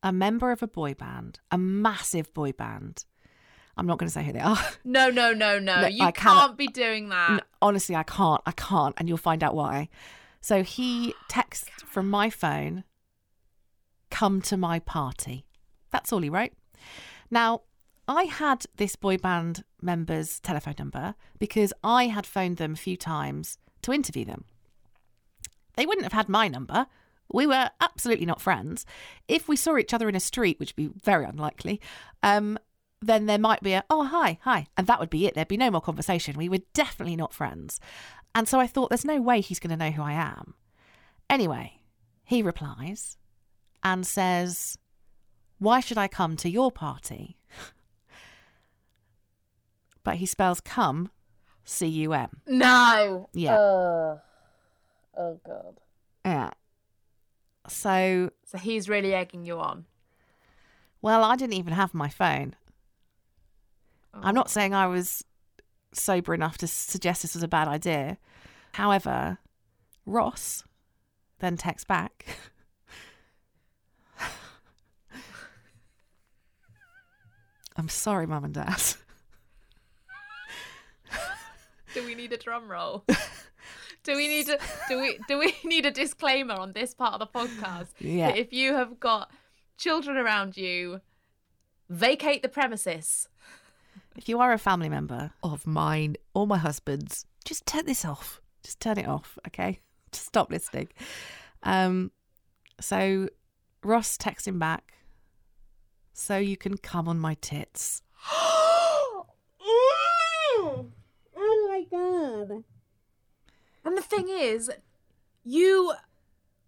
a 0.03 0.13
member 0.13 0.51
of 0.51 0.63
a 0.63 0.69
boy 0.69 0.95
band, 0.95 1.41
a 1.51 1.59
massive 1.59 2.33
boy 2.35 2.53
band. 2.53 3.05
I'm 3.77 3.87
not 3.87 3.99
going 3.99 4.09
to 4.09 4.13
say 4.13 4.25
who 4.25 4.33
they 4.33 4.41
are. 4.41 4.59
No, 4.85 5.09
no, 5.11 5.33
no, 5.33 5.59
no. 5.59 5.83
No, 5.83 5.87
you 5.87 6.05
I 6.05 6.11
can't 6.11 6.57
be 6.57 6.67
doing 6.67 7.09
that. 7.11 7.31
N- 7.31 7.41
Honestly, 7.63 7.95
I 7.95 8.03
can't. 8.03 8.41
I 8.45 8.53
can't. 8.53 8.95
And 8.99 9.09
you'll 9.09 9.17
find 9.19 9.43
out 9.45 9.55
why. 9.55 9.89
So 10.41 10.63
he 10.63 11.15
texts 11.29 11.71
from 11.87 12.09
my 12.11 12.31
phone, 12.31 12.85
come 14.11 14.41
to 14.43 14.57
my 14.57 14.79
party. 14.81 15.45
That's 15.91 16.13
all 16.13 16.21
he 16.21 16.29
wrote. 16.31 16.53
Now, 17.31 17.63
I 18.09 18.25
had 18.25 18.65
this 18.77 18.97
boy 18.97 19.19
band 19.19 19.65
member's 19.81 20.41
telephone 20.41 20.75
number 20.79 21.15
because 21.39 21.73
I 21.85 22.07
had 22.09 22.27
phoned 22.27 22.57
them 22.57 22.73
a 22.73 22.77
few 22.77 22.97
times 22.97 23.59
to 23.83 23.93
interview 23.93 24.25
them. 24.25 24.45
They 25.81 25.87
wouldn't 25.87 26.05
have 26.05 26.13
had 26.13 26.29
my 26.29 26.47
number. 26.47 26.87
We 27.33 27.47
were 27.47 27.71
absolutely 27.81 28.27
not 28.27 28.43
friends. 28.43 28.85
If 29.29 29.49
we 29.49 29.57
saw 29.57 29.79
each 29.79 29.95
other 29.95 30.11
in 30.11 30.15
a 30.15 30.21
street, 30.21 30.61
which 30.61 30.75
would 30.77 30.93
be 30.93 31.01
very 31.03 31.25
unlikely, 31.25 31.81
um, 32.23 32.59
then 33.01 33.25
there 33.25 33.39
might 33.39 33.63
be 33.63 33.73
a, 33.73 33.83
oh, 33.89 34.05
hi, 34.05 34.39
hi. 34.43 34.67
And 34.77 34.87
that 34.87 35.01
would 35.01 35.09
be 35.09 35.25
it. 35.25 35.35
There'd 35.35 35.49
be 35.49 35.57
no 35.57 35.71
more 35.71 35.81
conversation. 35.81 36.37
We 36.37 36.51
were 36.51 36.61
definitely 36.75 37.17
not 37.17 37.33
friends. 37.33 37.81
And 38.35 38.47
so 38.47 38.61
I 38.61 38.67
thought, 38.67 38.91
there's 38.91 39.07
no 39.07 39.23
way 39.23 39.41
he's 39.41 39.59
going 39.59 39.71
to 39.71 39.83
know 39.83 39.91
who 39.91 40.03
I 40.03 40.13
am. 40.13 40.53
Anyway, 41.31 41.81
he 42.25 42.43
replies 42.43 43.17
and 43.83 44.07
says, 44.07 44.77
Why 45.59 45.81
should 45.81 45.97
I 45.97 46.09
come 46.09 46.37
to 46.37 46.51
your 46.51 46.71
party? 46.71 47.39
but 50.05 50.17
he 50.17 50.27
spells 50.27 50.61
come, 50.61 51.11
C 51.65 51.87
U 51.87 52.13
M. 52.13 52.29
No. 52.47 53.31
Yeah. 53.33 53.57
Oh, 53.57 54.21
oh 55.21 55.41
God. 55.47 55.79
Yeah. 56.25 56.51
So, 57.69 58.31
So 58.45 58.59
he's 58.59 58.89
really 58.89 59.15
egging 59.15 59.45
you 59.45 59.61
on. 59.61 59.85
well, 61.03 61.23
I 61.23 61.37
didn't 61.37 61.53
even 61.55 61.75
have 61.75 61.95
my 61.95 62.09
phone. 62.09 62.57
Oh. 64.15 64.21
I'm 64.23 64.35
not 64.35 64.51
saying 64.51 64.75
I 64.75 64.87
was 64.87 65.25
sober 65.93 66.35
enough 66.35 66.57
to 66.59 66.67
suggest 66.67 67.23
this 67.23 67.35
was 67.35 67.43
a 67.43 67.49
bad 67.49 67.69
idea. 67.69 68.19
However, 68.73 69.39
Ross 70.07 70.65
then 71.41 71.57
texts 71.57 71.85
back. 71.85 72.27
I'm 77.77 77.89
sorry, 77.89 78.27
Mum 78.27 78.45
and 78.45 78.55
Dad. 78.55 78.79
Do 81.95 82.05
we 82.05 82.15
need 82.15 82.33
a 82.33 82.37
drum 82.37 82.71
roll? 82.71 83.05
do 84.03 84.17
we 84.17 84.29
need 84.29 84.47
to 84.47 84.59
do 84.89 85.01
we 85.01 85.19
do 85.29 85.39
we 85.39 85.55
need 85.65 85.87
a 85.87 85.91
disclaimer 85.91 86.55
on 86.55 86.73
this 86.73 86.95
part 86.95 87.15
of 87.15 87.21
the 87.21 87.27
podcast? 87.27 87.89
Yeah. 87.99 88.29
That 88.29 88.39
if 88.39 88.53
you 88.53 88.75
have 88.75 89.01
got 89.01 89.31
children 89.77 90.17
around 90.17 90.57
you, 90.57 91.01
vacate 91.89 92.43
the 92.43 92.49
premises. 92.49 93.29
If 94.17 94.29
you 94.29 94.41
are 94.41 94.53
a 94.53 94.59
family 94.59 94.89
member 94.89 95.33
of 95.43 95.67
mine 95.67 96.17
or 96.35 96.47
my 96.47 96.59
husband's, 96.59 97.27
just 97.45 97.67
turn 97.67 97.87
this 97.87 98.05
off. 98.05 98.41
Just 98.63 98.81
turn 98.81 98.99
it 98.99 99.07
off, 99.07 99.39
okay? 99.47 99.81
Just 100.13 100.27
stop 100.27 100.51
listening. 100.51 100.89
Um, 101.63 102.11
so 102.81 103.29
Ross 103.83 104.17
texts 104.19 104.49
him 104.49 104.59
back. 104.59 104.95
So 106.13 106.37
you 106.37 106.57
can 106.57 106.77
come 106.77 107.09
on 107.09 107.19
my 107.19 107.35
tits. 107.41 108.03
oh 108.33 109.27
my 111.37 111.85
god. 111.91 112.65
And 113.91 113.99
the 113.99 114.03
thing 114.03 114.29
is, 114.29 114.71
you 115.43 115.95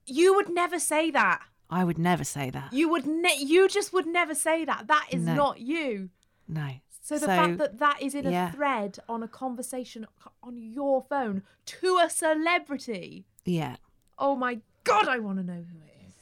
you 0.06 0.34
would 0.34 0.48
never 0.48 0.80
say 0.80 1.08
that. 1.12 1.40
I 1.70 1.84
would 1.84 1.96
never 1.96 2.24
say 2.24 2.50
that. 2.50 2.72
You 2.72 2.88
would 2.88 3.06
ne- 3.06 3.38
you 3.38 3.68
just 3.68 3.92
would 3.92 4.06
never 4.08 4.34
say 4.34 4.64
that. 4.64 4.88
That 4.88 5.06
is 5.12 5.22
No. 5.22 5.34
not 5.36 5.60
you. 5.60 6.10
No. 6.48 6.68
So 7.00 7.20
the 7.20 7.28
fact 7.28 7.58
that 7.58 7.78
that 7.78 8.02
is 8.02 8.16
in 8.16 8.26
a 8.26 8.30
yeah. 8.32 8.50
thread 8.50 8.98
on 9.08 9.22
a 9.22 9.28
conversation 9.28 10.04
on 10.42 10.56
your 10.56 11.04
phone 11.08 11.44
to 11.66 11.98
a 12.02 12.10
celebrity. 12.10 13.24
Yeah. 13.44 13.76
Oh 14.18 14.34
my 14.34 14.58
god, 14.82 15.06
I 15.06 15.20
want 15.20 15.38
to 15.38 15.44
know 15.44 15.64
who 15.70 15.78
it 15.78 16.08
is. 16.08 16.14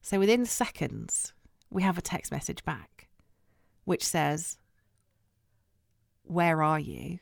So 0.00 0.18
within 0.18 0.46
seconds, 0.46 1.34
we 1.68 1.82
have 1.82 1.98
a 1.98 2.02
text 2.02 2.32
message 2.32 2.64
back, 2.64 3.08
which 3.84 4.02
says, 4.02 4.56
Where 6.22 6.62
are 6.62 6.80
you? 6.80 7.18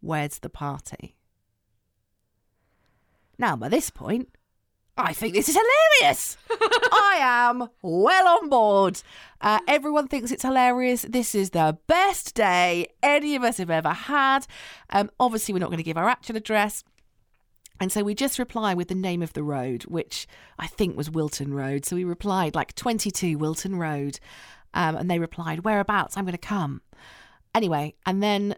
Where's 0.00 0.38
the 0.38 0.48
party? 0.48 1.16
Now, 3.40 3.56
by 3.56 3.70
this 3.70 3.88
point, 3.88 4.28
I 4.98 5.14
think 5.14 5.32
this 5.32 5.48
is 5.48 5.56
hilarious. 5.56 6.36
I 6.50 7.18
am 7.22 7.70
well 7.80 8.28
on 8.28 8.50
board. 8.50 9.00
Uh, 9.40 9.60
everyone 9.66 10.08
thinks 10.08 10.30
it's 10.30 10.42
hilarious. 10.42 11.06
This 11.08 11.34
is 11.34 11.50
the 11.50 11.78
best 11.86 12.34
day 12.34 12.88
any 13.02 13.34
of 13.34 13.42
us 13.42 13.56
have 13.56 13.70
ever 13.70 13.94
had. 13.94 14.40
Um, 14.90 15.10
obviously, 15.18 15.54
we're 15.54 15.60
not 15.60 15.70
going 15.70 15.78
to 15.78 15.82
give 15.82 15.96
our 15.96 16.10
actual 16.10 16.36
address. 16.36 16.84
And 17.80 17.90
so 17.90 18.04
we 18.04 18.14
just 18.14 18.38
reply 18.38 18.74
with 18.74 18.88
the 18.88 18.94
name 18.94 19.22
of 19.22 19.32
the 19.32 19.42
road, 19.42 19.84
which 19.84 20.26
I 20.58 20.66
think 20.66 20.94
was 20.94 21.10
Wilton 21.10 21.54
Road. 21.54 21.86
So 21.86 21.96
we 21.96 22.04
replied 22.04 22.54
like 22.54 22.74
22 22.74 23.38
Wilton 23.38 23.76
Road. 23.76 24.20
Um, 24.74 24.96
and 24.96 25.10
they 25.10 25.18
replied, 25.18 25.64
Whereabouts? 25.64 26.18
I'm 26.18 26.24
going 26.24 26.32
to 26.32 26.38
come. 26.38 26.82
Anyway, 27.54 27.94
and 28.04 28.22
then 28.22 28.54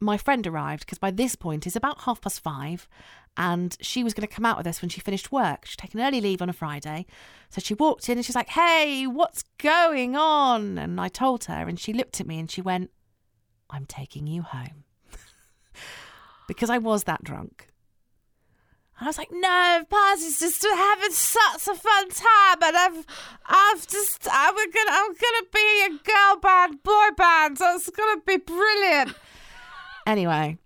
my 0.00 0.16
friend 0.16 0.46
arrived 0.46 0.86
because 0.86 0.98
by 0.98 1.10
this 1.10 1.36
point 1.36 1.66
it's 1.66 1.76
about 1.76 2.02
half 2.02 2.20
past 2.20 2.40
five 2.40 2.88
and 3.36 3.76
she 3.80 4.02
was 4.02 4.14
going 4.14 4.26
to 4.26 4.34
come 4.34 4.46
out 4.46 4.56
with 4.56 4.66
us 4.66 4.82
when 4.82 4.88
she 4.88 5.00
finished 5.00 5.30
work. 5.30 5.66
She'd 5.66 5.78
taken 5.78 6.00
early 6.00 6.20
leave 6.20 6.42
on 6.42 6.48
a 6.48 6.54
Friday. 6.54 7.06
So 7.50 7.60
she 7.60 7.74
walked 7.74 8.08
in 8.08 8.18
and 8.18 8.24
she's 8.24 8.34
like, 8.34 8.48
Hey, 8.48 9.06
what's 9.06 9.44
going 9.58 10.16
on? 10.16 10.78
And 10.78 11.00
I 11.00 11.08
told 11.08 11.44
her 11.44 11.68
and 11.68 11.78
she 11.78 11.92
looked 11.92 12.20
at 12.20 12.26
me 12.26 12.38
and 12.38 12.50
she 12.50 12.62
went, 12.62 12.90
I'm 13.68 13.86
taking 13.86 14.26
you 14.26 14.42
home. 14.42 14.84
because 16.48 16.70
I 16.70 16.78
was 16.78 17.04
that 17.04 17.22
drunk. 17.22 17.68
And 18.98 19.06
I 19.06 19.08
was 19.08 19.18
like, 19.18 19.30
no, 19.32 19.82
Paz 19.88 20.22
is 20.22 20.40
just 20.40 20.62
having 20.62 21.10
such 21.10 21.68
a 21.68 21.74
fun 21.74 22.10
time, 22.10 22.58
and 22.62 22.76
I've, 22.76 23.06
I've 23.46 23.86
just, 23.88 24.28
I'm 24.30 24.54
gonna, 24.54 24.90
I'm 24.90 25.12
gonna 25.14 25.46
be 25.54 25.84
a 25.86 25.88
girl 25.88 26.36
band, 26.42 26.82
boy 26.82 27.08
band, 27.16 27.56
so 27.56 27.76
it's 27.76 27.88
gonna 27.88 28.20
be 28.26 28.36
brilliant. 28.36 29.14
Anyway, 30.06 30.58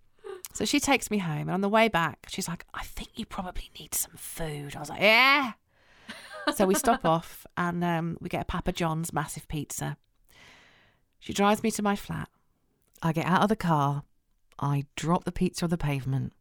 so 0.52 0.64
she 0.64 0.80
takes 0.80 1.10
me 1.10 1.18
home, 1.18 1.42
and 1.42 1.50
on 1.50 1.60
the 1.60 1.68
way 1.68 1.88
back, 1.88 2.26
she's 2.28 2.48
like, 2.48 2.64
I 2.72 2.84
think 2.84 3.10
you 3.16 3.26
probably 3.26 3.70
need 3.78 3.94
some 3.94 4.14
food. 4.16 4.76
I 4.76 4.80
was 4.80 4.88
like, 4.88 5.00
yeah. 5.02 5.52
so 6.54 6.66
we 6.66 6.74
stop 6.74 7.04
off, 7.04 7.46
and 7.56 7.82
um, 7.82 8.18
we 8.20 8.28
get 8.28 8.42
a 8.42 8.46
Papa 8.46 8.72
John's 8.72 9.12
massive 9.12 9.48
pizza. 9.48 9.96
She 11.18 11.32
drives 11.32 11.62
me 11.62 11.70
to 11.72 11.82
my 11.82 11.96
flat. 11.96 12.28
I 13.02 13.12
get 13.12 13.26
out 13.26 13.42
of 13.42 13.48
the 13.48 13.56
car. 13.56 14.04
I 14.58 14.84
drop 14.94 15.24
the 15.24 15.32
pizza 15.32 15.64
on 15.64 15.70
the 15.70 15.78
pavement. 15.78 16.32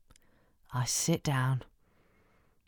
I 0.74 0.86
sit 0.86 1.24
down 1.24 1.64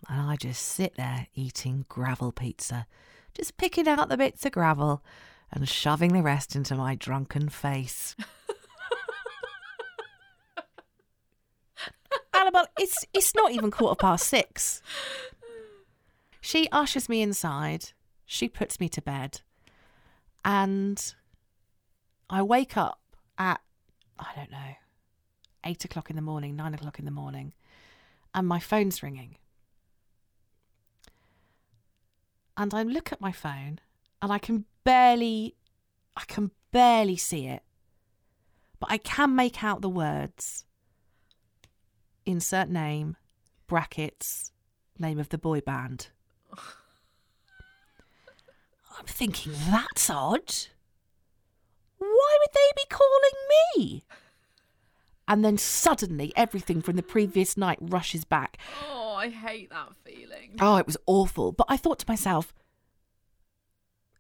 and 0.07 0.21
I 0.21 0.35
just 0.35 0.61
sit 0.61 0.95
there 0.95 1.27
eating 1.35 1.85
gravel 1.89 2.31
pizza, 2.31 2.87
just 3.33 3.57
picking 3.57 3.87
out 3.87 4.09
the 4.09 4.17
bits 4.17 4.45
of 4.45 4.51
gravel 4.51 5.03
and 5.51 5.67
shoving 5.67 6.13
the 6.13 6.21
rest 6.21 6.55
into 6.55 6.75
my 6.75 6.95
drunken 6.95 7.49
face. 7.49 8.15
Annabelle, 12.33 12.67
it's 12.79 13.05
it's 13.13 13.35
not 13.35 13.51
even 13.51 13.71
quarter 13.71 13.95
past 13.95 14.27
six. 14.27 14.81
She 16.41 16.67
ushers 16.71 17.09
me 17.09 17.21
inside. 17.21 17.91
She 18.25 18.47
puts 18.47 18.79
me 18.79 18.89
to 18.89 19.01
bed, 19.01 19.41
and 20.43 21.13
I 22.29 22.41
wake 22.41 22.77
up 22.77 22.99
at 23.37 23.61
I 24.17 24.27
don't 24.35 24.51
know 24.51 24.75
eight 25.65 25.83
o'clock 25.83 26.09
in 26.09 26.15
the 26.15 26.21
morning, 26.21 26.55
nine 26.55 26.73
o'clock 26.73 26.99
in 26.99 27.05
the 27.05 27.11
morning, 27.11 27.53
and 28.33 28.47
my 28.47 28.59
phone's 28.59 29.01
ringing. 29.01 29.37
And 32.57 32.73
I 32.73 32.83
look 32.83 33.11
at 33.11 33.19
my 33.19 33.31
phone 33.31 33.79
and 34.21 34.31
I 34.31 34.37
can 34.37 34.65
barely, 34.83 35.55
I 36.15 36.23
can 36.25 36.51
barely 36.71 37.17
see 37.17 37.47
it, 37.47 37.63
but 38.79 38.89
I 38.91 38.97
can 38.97 39.35
make 39.35 39.63
out 39.63 39.81
the 39.81 39.89
words 39.89 40.65
insert 42.25 42.69
name, 42.69 43.17
brackets, 43.67 44.51
name 44.97 45.19
of 45.19 45.29
the 45.29 45.37
boy 45.37 45.61
band. 45.61 46.09
I'm 48.97 49.05
thinking, 49.05 49.53
that's 49.69 50.09
odd. 50.09 50.53
Why 51.97 52.37
would 52.39 52.53
they 52.53 52.71
be 52.75 52.85
calling 52.89 53.31
me? 53.77 54.05
And 55.27 55.43
then 55.43 55.57
suddenly 55.57 56.31
everything 56.35 56.81
from 56.81 56.95
the 56.95 57.03
previous 57.03 57.57
night 57.57 57.79
rushes 57.81 58.25
back. 58.25 58.57
Oh, 58.87 59.15
I 59.15 59.29
hate 59.29 59.71
that 59.71 59.95
feeling. 60.03 60.51
Oh, 60.59 60.77
it 60.77 60.85
was 60.85 60.97
awful. 61.07 61.51
But 61.51 61.67
I 61.67 61.77
thought 61.77 61.99
to 61.99 62.05
myself, 62.07 62.53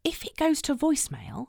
if 0.03 0.25
it 0.25 0.35
goes 0.35 0.61
to 0.63 0.75
voicemail, 0.75 1.47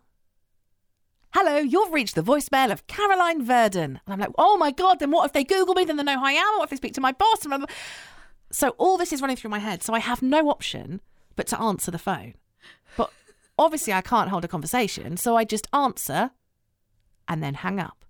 hello, 1.36 1.58
you've 1.58 1.92
reached 1.92 2.14
the 2.14 2.22
voicemail 2.22 2.72
of 2.72 2.86
Caroline 2.86 3.44
Verdon. 3.44 4.00
And 4.06 4.14
I'm 4.14 4.18
like, 4.18 4.30
oh 4.38 4.56
my 4.56 4.70
God, 4.70 5.00
then 5.00 5.10
what 5.10 5.26
if 5.26 5.34
they 5.34 5.44
Google 5.44 5.74
me? 5.74 5.84
Then 5.84 5.98
they 5.98 6.02
know 6.02 6.18
who 6.18 6.24
I 6.24 6.32
am. 6.32 6.56
What 6.56 6.64
if 6.64 6.70
they 6.70 6.76
speak 6.76 6.94
to 6.94 7.00
my 7.02 7.12
boss? 7.12 7.42
And 7.42 7.50
blah, 7.50 7.58
blah. 7.58 7.66
So 8.50 8.70
all 8.78 8.96
this 8.96 9.12
is 9.12 9.20
running 9.20 9.36
through 9.36 9.50
my 9.50 9.58
head. 9.58 9.82
So 9.82 9.92
I 9.92 9.98
have 9.98 10.22
no 10.22 10.48
option 10.48 11.02
but 11.34 11.46
to 11.48 11.60
answer 11.60 11.90
the 11.90 11.98
phone. 11.98 12.36
But 12.96 13.12
obviously, 13.58 13.92
I 13.92 14.00
can't 14.00 14.30
hold 14.30 14.46
a 14.46 14.48
conversation. 14.48 15.18
So 15.18 15.36
I 15.36 15.44
just 15.44 15.68
answer 15.74 16.30
and 17.28 17.42
then 17.42 17.52
hang 17.52 17.78
up. 17.78 18.06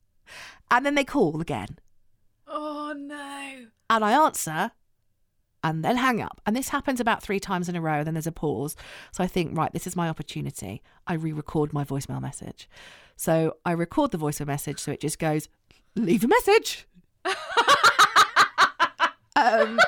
And 0.70 0.86
then 0.86 0.94
they 0.94 1.04
call 1.04 1.40
again. 1.40 1.80
Oh 2.46 2.94
no. 2.96 3.66
And 3.90 4.04
I 4.04 4.24
answer 4.24 4.70
and 5.66 5.84
then 5.84 5.96
hang 5.96 6.22
up. 6.22 6.40
And 6.46 6.54
this 6.54 6.68
happens 6.68 7.00
about 7.00 7.24
three 7.24 7.40
times 7.40 7.68
in 7.68 7.74
a 7.74 7.80
row. 7.80 8.04
Then 8.04 8.14
there's 8.14 8.28
a 8.28 8.32
pause. 8.32 8.76
So 9.10 9.24
I 9.24 9.26
think, 9.26 9.58
right, 9.58 9.72
this 9.72 9.84
is 9.86 9.96
my 9.96 10.08
opportunity. 10.08 10.80
I 11.08 11.14
re 11.14 11.32
record 11.32 11.72
my 11.72 11.82
voicemail 11.84 12.22
message. 12.22 12.68
So 13.16 13.56
I 13.64 13.72
record 13.72 14.12
the 14.12 14.18
voicemail 14.18 14.46
message. 14.46 14.78
So 14.78 14.92
it 14.92 15.00
just 15.00 15.18
goes, 15.18 15.48
leave 15.96 16.22
a 16.22 16.28
message. 16.28 16.86
um, 19.36 19.80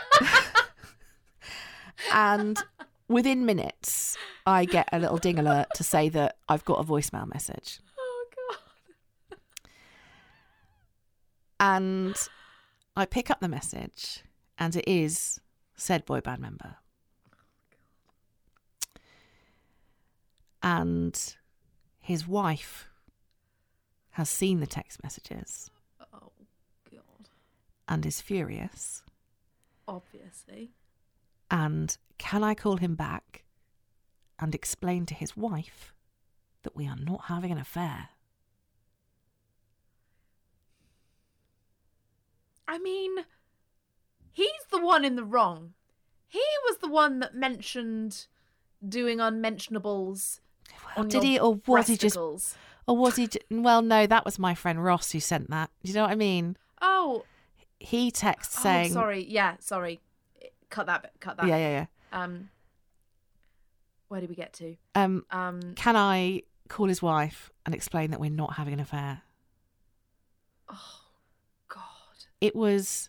and 2.13 2.59
within 3.07 3.47
minutes, 3.47 4.17
I 4.47 4.65
get 4.65 4.89
a 4.93 4.99
little 4.99 5.19
ding 5.19 5.39
alert 5.39 5.69
to 5.77 5.85
say 5.85 6.09
that 6.09 6.39
I've 6.49 6.65
got 6.65 6.81
a 6.81 6.83
voicemail 6.83 7.33
message. 7.33 7.79
Oh 7.97 8.27
god. 9.31 9.39
And 11.61 12.17
I 12.97 13.07
pick 13.07 13.31
up 13.31 13.39
the 13.39 13.49
message, 13.49 14.25
and 14.59 14.75
it 14.75 14.91
is 14.91 15.41
said 15.79 16.05
boy 16.05 16.21
band 16.21 16.43
member. 16.43 16.77
And 20.63 21.37
his 22.01 22.27
wife 22.27 22.89
has 24.11 24.29
seen 24.29 24.59
the 24.61 24.67
text 24.67 25.03
messages 25.03 25.71
Oh 26.13 26.33
god. 26.91 27.29
and 27.87 28.05
is 28.05 28.21
furious. 28.21 29.03
Obviously. 29.87 30.73
And 31.51 31.97
can 32.19 32.43
I 32.43 32.55
call 32.55 32.77
him 32.79 32.95
back 32.97 33.45
and 34.39 34.55
explain 34.55 35.07
to 35.07 35.15
his 35.15 35.37
wife 35.37 35.95
that 36.65 36.77
we 36.77 36.87
are 36.89 36.97
not 36.97 37.27
having 37.27 37.53
an 37.53 37.59
affair? 37.59 38.09
I 42.67 42.79
mean, 42.79 43.17
he's 44.39 44.65
the 44.71 44.81
one 44.81 45.05
in 45.05 45.17
the 45.17 45.25
wrong. 45.25 45.75
He 46.27 46.43
was 46.69 46.79
the 46.79 46.89
one 46.89 47.19
that 47.21 47.35
mentioned 47.35 48.27
doing 48.87 49.19
unmentionables. 49.21 50.41
Well, 50.97 51.07
did 51.07 51.23
he, 51.23 51.39
or 51.39 51.61
was 51.67 51.87
he 51.89 51.97
just, 51.97 52.17
or 52.17 52.97
was 52.97 53.17
he? 53.17 53.27
j- 53.29 53.41
Well, 53.51 53.83
no, 53.83 54.07
that 54.07 54.25
was 54.25 54.39
my 54.39 54.55
friend 54.55 54.83
Ross 54.85 55.11
who 55.13 55.21
sent 55.21 55.51
that. 55.51 55.71
Do 55.83 55.89
you 55.89 55.95
know 55.95 56.03
what 56.03 56.11
I 56.11 56.15
mean? 56.17 56.57
Oh, 56.81 57.25
He 57.81 58.11
texts 58.11 58.57
oh, 58.59 58.63
saying, 58.63 58.93
sorry. 58.93 59.25
Yeah, 59.29 59.57
sorry. 59.61 60.01
Cut 60.71 60.87
that 60.87 61.03
bit. 61.03 61.13
Cut 61.21 61.37
that. 61.39 61.47
"Yeah, 61.47 61.57
yeah, 61.57 61.71
yeah. 61.71 61.87
Um, 62.23 62.51
where 64.09 64.21
did 64.21 64.29
we 64.31 64.37
get 64.37 64.53
to? 64.55 64.77
Um, 64.95 65.25
Um, 65.31 65.73
can 65.75 65.97
I 65.97 66.43
call 66.69 66.87
his 66.89 67.01
wife 67.01 67.51
and 67.65 67.75
explain 67.75 68.11
that 68.11 68.21
we're 68.21 68.31
not 68.31 68.55
having 68.55 68.75
an 68.75 68.81
affair? 68.81 69.23
oh 70.69 71.01
God. 71.69 71.83
It 72.41 72.55
was. 72.55 73.09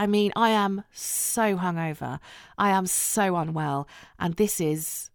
I 0.00 0.06
mean, 0.06 0.32
I 0.34 0.48
am 0.48 0.84
so 0.92 1.58
hungover. 1.58 2.20
I 2.56 2.70
am 2.70 2.86
so 2.86 3.36
unwell, 3.36 3.86
and 4.18 4.34
this 4.34 4.58
is 4.58 5.10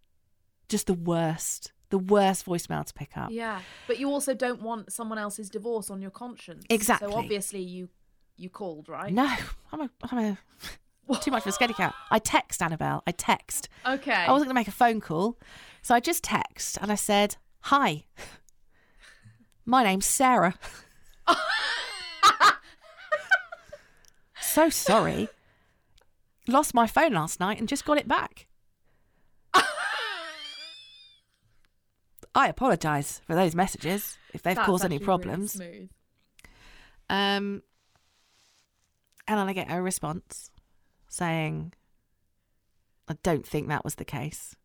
just 0.68 0.86
the 0.86 0.94
worst, 0.94 1.72
the 1.90 1.98
worst 1.98 2.46
voicemail 2.46 2.86
to 2.86 2.94
pick 2.94 3.16
up. 3.16 3.30
Yeah, 3.32 3.62
but 3.88 3.98
you 3.98 4.08
also 4.08 4.32
don't 4.32 4.62
want 4.62 4.92
someone 4.92 5.18
else's 5.18 5.50
divorce 5.50 5.90
on 5.90 6.00
your 6.00 6.12
conscience. 6.12 6.64
Exactly. 6.70 7.10
So 7.10 7.18
obviously 7.18 7.62
you 7.62 7.88
you 8.36 8.48
called, 8.48 8.88
right? 8.88 9.12
No, 9.12 9.28
I'm 9.72 9.80
a, 9.80 9.90
I'm 10.04 10.18
a 11.10 11.18
too 11.20 11.32
much 11.32 11.44
of 11.44 11.52
a 11.52 11.58
scaredy 11.58 11.74
cat. 11.74 11.92
I 12.12 12.20
text 12.20 12.62
Annabelle. 12.62 13.02
I 13.08 13.10
text. 13.10 13.68
Okay. 13.84 14.12
I 14.12 14.30
wasn't 14.30 14.46
going 14.46 14.54
to 14.54 14.60
make 14.60 14.68
a 14.68 14.70
phone 14.70 15.00
call, 15.00 15.36
so 15.82 15.96
I 15.96 16.00
just 16.00 16.22
text 16.22 16.78
and 16.80 16.92
I 16.92 16.96
said, 16.96 17.34
"Hi, 17.62 18.04
my 19.64 19.82
name's 19.82 20.06
Sarah. 20.06 20.54
so 24.56 24.70
sorry, 24.70 25.28
lost 26.48 26.72
my 26.72 26.86
phone 26.86 27.12
last 27.12 27.40
night 27.40 27.58
and 27.58 27.68
just 27.68 27.84
got 27.84 27.98
it 27.98 28.08
back. 28.08 28.46
I 32.34 32.48
apologise 32.48 33.20
for 33.26 33.34
those 33.34 33.54
messages 33.54 34.16
if 34.32 34.42
they've 34.42 34.56
That's 34.56 34.64
caused 34.64 34.84
any 34.84 34.96
actually 34.96 35.06
really 35.06 35.18
problems. 35.18 35.60
Um, 37.10 37.62
and 39.28 39.38
then 39.38 39.46
I 39.46 39.52
get 39.52 39.70
a 39.70 39.82
response 39.82 40.50
saying, 41.06 41.74
I 43.08 43.16
don't 43.22 43.46
think 43.46 43.68
that 43.68 43.84
was 43.84 43.96
the 43.96 44.06
case. 44.06 44.56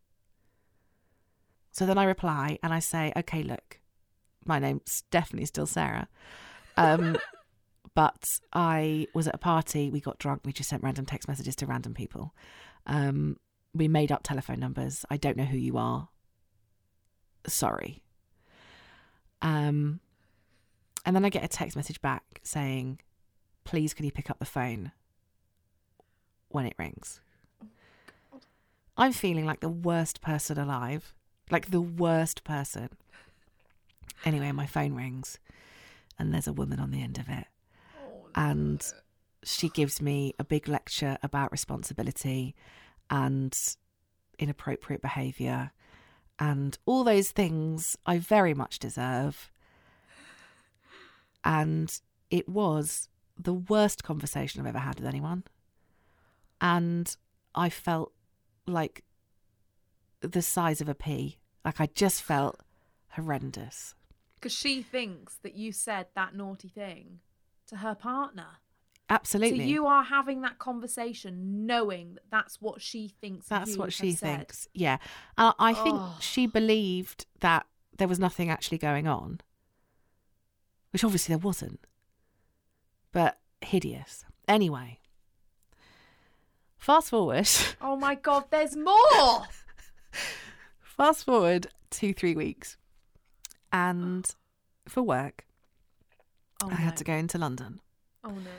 So 1.70 1.84
then 1.84 1.98
I 1.98 2.04
reply 2.04 2.58
and 2.62 2.72
I 2.72 2.78
say, 2.78 3.12
okay, 3.14 3.42
look, 3.42 3.80
my 4.46 4.58
name's 4.58 5.02
definitely 5.10 5.46
still 5.46 5.66
Sarah. 5.66 6.08
Um, 6.78 7.18
but 7.94 8.38
I 8.52 9.06
was 9.14 9.28
at 9.28 9.34
a 9.34 9.38
party, 9.38 9.90
we 9.90 10.00
got 10.00 10.18
drunk, 10.18 10.42
we 10.44 10.52
just 10.52 10.70
sent 10.70 10.82
random 10.82 11.06
text 11.06 11.28
messages 11.28 11.56
to 11.56 11.66
random 11.66 11.94
people. 11.94 12.34
Um, 12.86 13.36
we 13.74 13.88
made 13.88 14.12
up 14.12 14.22
telephone 14.22 14.60
numbers. 14.60 15.04
I 15.10 15.16
don't 15.16 15.36
know 15.36 15.44
who 15.44 15.58
you 15.58 15.76
are. 15.78 16.08
Sorry. 17.46 18.02
Um, 19.40 20.00
and 21.04 21.16
then 21.16 21.24
I 21.24 21.28
get 21.28 21.44
a 21.44 21.48
text 21.48 21.76
message 21.76 22.00
back 22.00 22.40
saying, 22.42 23.00
please, 23.64 23.94
can 23.94 24.04
you 24.04 24.12
pick 24.12 24.30
up 24.30 24.38
the 24.38 24.44
phone 24.44 24.92
when 26.48 26.66
it 26.66 26.74
rings? 26.78 27.20
I'm 28.96 29.12
feeling 29.12 29.46
like 29.46 29.60
the 29.60 29.68
worst 29.68 30.20
person 30.20 30.58
alive. 30.58 31.14
Like 31.50 31.70
the 31.70 31.80
worst 31.80 32.44
person. 32.44 32.90
Anyway, 34.24 34.52
my 34.52 34.66
phone 34.66 34.94
rings 34.94 35.38
and 36.18 36.32
there's 36.32 36.46
a 36.46 36.52
woman 36.52 36.78
on 36.78 36.90
the 36.90 37.02
end 37.02 37.18
of 37.18 37.28
it. 37.28 37.46
And 38.34 38.82
she 39.42 39.68
gives 39.68 40.00
me 40.00 40.34
a 40.38 40.44
big 40.44 40.68
lecture 40.68 41.18
about 41.22 41.52
responsibility 41.52 42.54
and 43.10 43.56
inappropriate 44.38 45.02
behaviour 45.02 45.72
and 46.38 46.78
all 46.86 47.04
those 47.04 47.30
things 47.30 47.96
I 48.06 48.18
very 48.18 48.54
much 48.54 48.78
deserve. 48.78 49.50
And 51.44 52.00
it 52.30 52.48
was 52.48 53.08
the 53.38 53.52
worst 53.54 54.02
conversation 54.04 54.60
I've 54.60 54.68
ever 54.68 54.78
had 54.78 54.98
with 54.98 55.08
anyone. 55.08 55.44
And 56.60 57.14
I 57.54 57.68
felt 57.68 58.12
like 58.66 59.04
the 60.20 60.42
size 60.42 60.80
of 60.80 60.88
a 60.88 60.94
pea. 60.94 61.38
Like 61.64 61.80
I 61.80 61.86
just 61.94 62.22
felt 62.22 62.60
horrendous. 63.10 63.94
Because 64.36 64.52
she 64.52 64.82
thinks 64.82 65.36
that 65.42 65.54
you 65.54 65.72
said 65.72 66.06
that 66.14 66.34
naughty 66.34 66.68
thing 66.68 67.20
to 67.72 67.78
her 67.78 67.94
partner. 67.94 68.46
Absolutely. 69.10 69.58
So 69.58 69.64
you 69.64 69.86
are 69.86 70.04
having 70.04 70.40
that 70.42 70.58
conversation 70.58 71.66
knowing 71.66 72.14
that 72.14 72.22
that's 72.30 72.60
what 72.62 72.80
she 72.80 73.08
thinks. 73.08 73.46
That's 73.48 73.72
you 73.72 73.78
what 73.78 73.92
she 73.92 74.12
said. 74.12 74.36
thinks. 74.38 74.68
Yeah. 74.72 74.98
Uh, 75.36 75.52
I 75.58 75.74
think 75.74 75.96
Oh. 75.98 76.16
she 76.20 76.46
believed 76.46 77.26
that 77.40 77.66
there 77.98 78.08
was 78.08 78.18
nothing 78.18 78.48
actually 78.48 78.78
going 78.78 79.06
on, 79.06 79.40
which 80.92 81.04
obviously 81.04 81.34
there 81.34 81.44
wasn't. 81.44 81.80
But 83.12 83.38
hideous. 83.60 84.24
Anyway, 84.48 85.00
fast 86.78 87.10
forward, 87.10 87.48
Oh 87.82 87.96
my 87.96 88.14
God, 88.14 88.44
there's 88.50 88.76
more. 88.76 89.42
fast 90.80 91.24
forward 91.24 91.66
two, 91.90 92.14
three 92.14 92.34
weeks. 92.34 92.76
And 93.70 94.26
for 94.88 95.02
work, 95.02 95.44
Oh, 96.62 96.68
I 96.70 96.74
had 96.76 96.96
to 96.98 97.04
go 97.04 97.14
into 97.14 97.38
London. 97.38 97.80
Oh 98.24 98.30
no. 98.30 98.50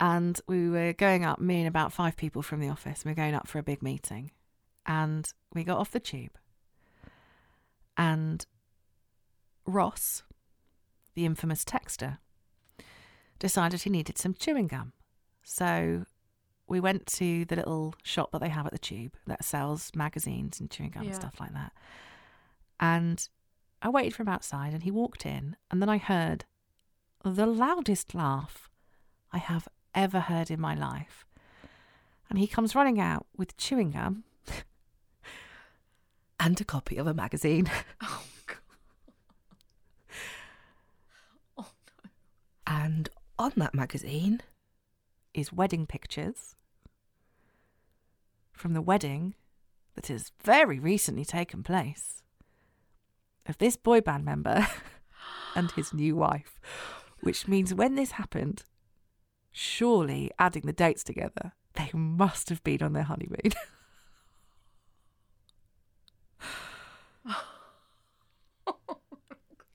and 0.00 0.40
we 0.46 0.70
were 0.70 0.92
going 0.94 1.24
up, 1.24 1.38
me 1.40 1.58
and 1.58 1.68
about 1.68 1.92
five 1.92 2.16
people 2.16 2.40
from 2.42 2.60
the 2.60 2.68
office, 2.68 3.04
we 3.04 3.10
were 3.10 3.14
going 3.16 3.34
up 3.34 3.46
for 3.46 3.58
a 3.58 3.62
big 3.62 3.82
meeting. 3.82 4.30
And 4.86 5.30
we 5.52 5.62
got 5.64 5.78
off 5.78 5.90
the 5.90 6.00
tube. 6.00 6.38
And 7.96 8.46
Ross, 9.66 10.22
the 11.14 11.26
infamous 11.26 11.64
texter, 11.64 12.18
decided 13.38 13.82
he 13.82 13.90
needed 13.90 14.16
some 14.16 14.34
chewing 14.34 14.68
gum. 14.68 14.92
So 15.42 16.06
we 16.66 16.80
went 16.80 17.06
to 17.06 17.44
the 17.44 17.56
little 17.56 17.94
shop 18.02 18.30
that 18.32 18.40
they 18.40 18.48
have 18.48 18.64
at 18.66 18.72
the 18.72 18.78
tube 18.78 19.12
that 19.26 19.44
sells 19.44 19.90
magazines 19.94 20.60
and 20.60 20.70
chewing 20.70 20.90
gum 20.90 21.04
and 21.04 21.14
stuff 21.14 21.34
like 21.40 21.52
that. 21.52 21.72
And 22.78 23.28
I 23.82 23.90
waited 23.90 24.14
for 24.14 24.22
him 24.22 24.28
outside 24.28 24.72
and 24.72 24.82
he 24.82 24.90
walked 24.90 25.26
in, 25.26 25.56
and 25.70 25.82
then 25.82 25.88
I 25.90 25.98
heard 25.98 26.44
the 27.24 27.46
loudest 27.46 28.14
laugh 28.14 28.70
I 29.32 29.38
have 29.38 29.68
ever 29.94 30.20
heard 30.20 30.50
in 30.50 30.60
my 30.60 30.74
life. 30.74 31.26
And 32.28 32.38
he 32.38 32.46
comes 32.46 32.74
running 32.74 33.00
out 33.00 33.26
with 33.36 33.56
chewing 33.56 33.90
gum 33.90 34.24
and 36.40 36.60
a 36.60 36.64
copy 36.64 36.96
of 36.96 37.06
a 37.06 37.14
magazine. 37.14 37.70
Oh 38.02 38.22
God. 38.46 38.56
Oh 41.58 41.70
no. 42.04 42.10
And 42.66 43.08
on 43.38 43.52
that 43.56 43.74
magazine 43.74 44.40
is 45.34 45.52
wedding 45.52 45.86
pictures 45.86 46.56
from 48.52 48.72
the 48.74 48.82
wedding 48.82 49.34
that 49.94 50.08
has 50.08 50.32
very 50.42 50.78
recently 50.78 51.24
taken 51.24 51.62
place 51.62 52.22
of 53.46 53.58
this 53.58 53.76
boy 53.76 54.00
band 54.00 54.24
member 54.24 54.66
and 55.54 55.70
his 55.72 55.92
new 55.92 56.16
wife. 56.16 56.58
Which 57.22 57.46
means 57.48 57.74
when 57.74 57.94
this 57.96 58.12
happened, 58.12 58.64
surely 59.52 60.30
adding 60.38 60.62
the 60.62 60.72
dates 60.72 61.04
together, 61.04 61.52
They 61.74 61.90
must 61.92 62.48
have 62.48 62.64
been 62.64 62.82
on 62.82 62.94
their 62.94 63.04
honeymoon. 63.04 63.52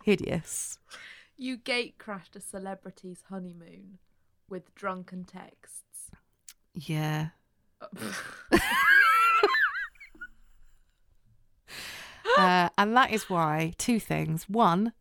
Hideous. 0.03 0.77
You 1.37 1.57
gate 1.57 1.97
crashed 1.97 2.35
a 2.35 2.41
celebrity's 2.41 3.23
honeymoon 3.29 3.99
with 4.49 4.75
drunken 4.75 5.23
texts. 5.25 6.11
Yeah. 6.73 7.29
Uh, 12.37 12.67
and 12.77 12.97
that 12.97 13.11
is 13.11 13.29
why 13.29 13.73
two 13.77 13.97
things. 13.97 14.49
One, 14.49 14.91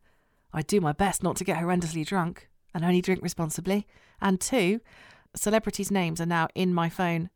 I 0.54 0.62
do 0.62 0.80
my 0.80 0.92
best 0.92 1.22
not 1.22 1.36
to 1.36 1.44
get 1.44 1.58
horrendously 1.58 2.06
drunk 2.06 2.48
and 2.72 2.84
only 2.84 3.02
drink 3.02 3.22
responsibly. 3.22 3.86
And 4.20 4.40
two, 4.40 4.80
celebrities' 5.34 5.90
names 5.90 6.20
are 6.20 6.26
now 6.26 6.48
in 6.54 6.72
my 6.72 6.88
phone 6.88 7.28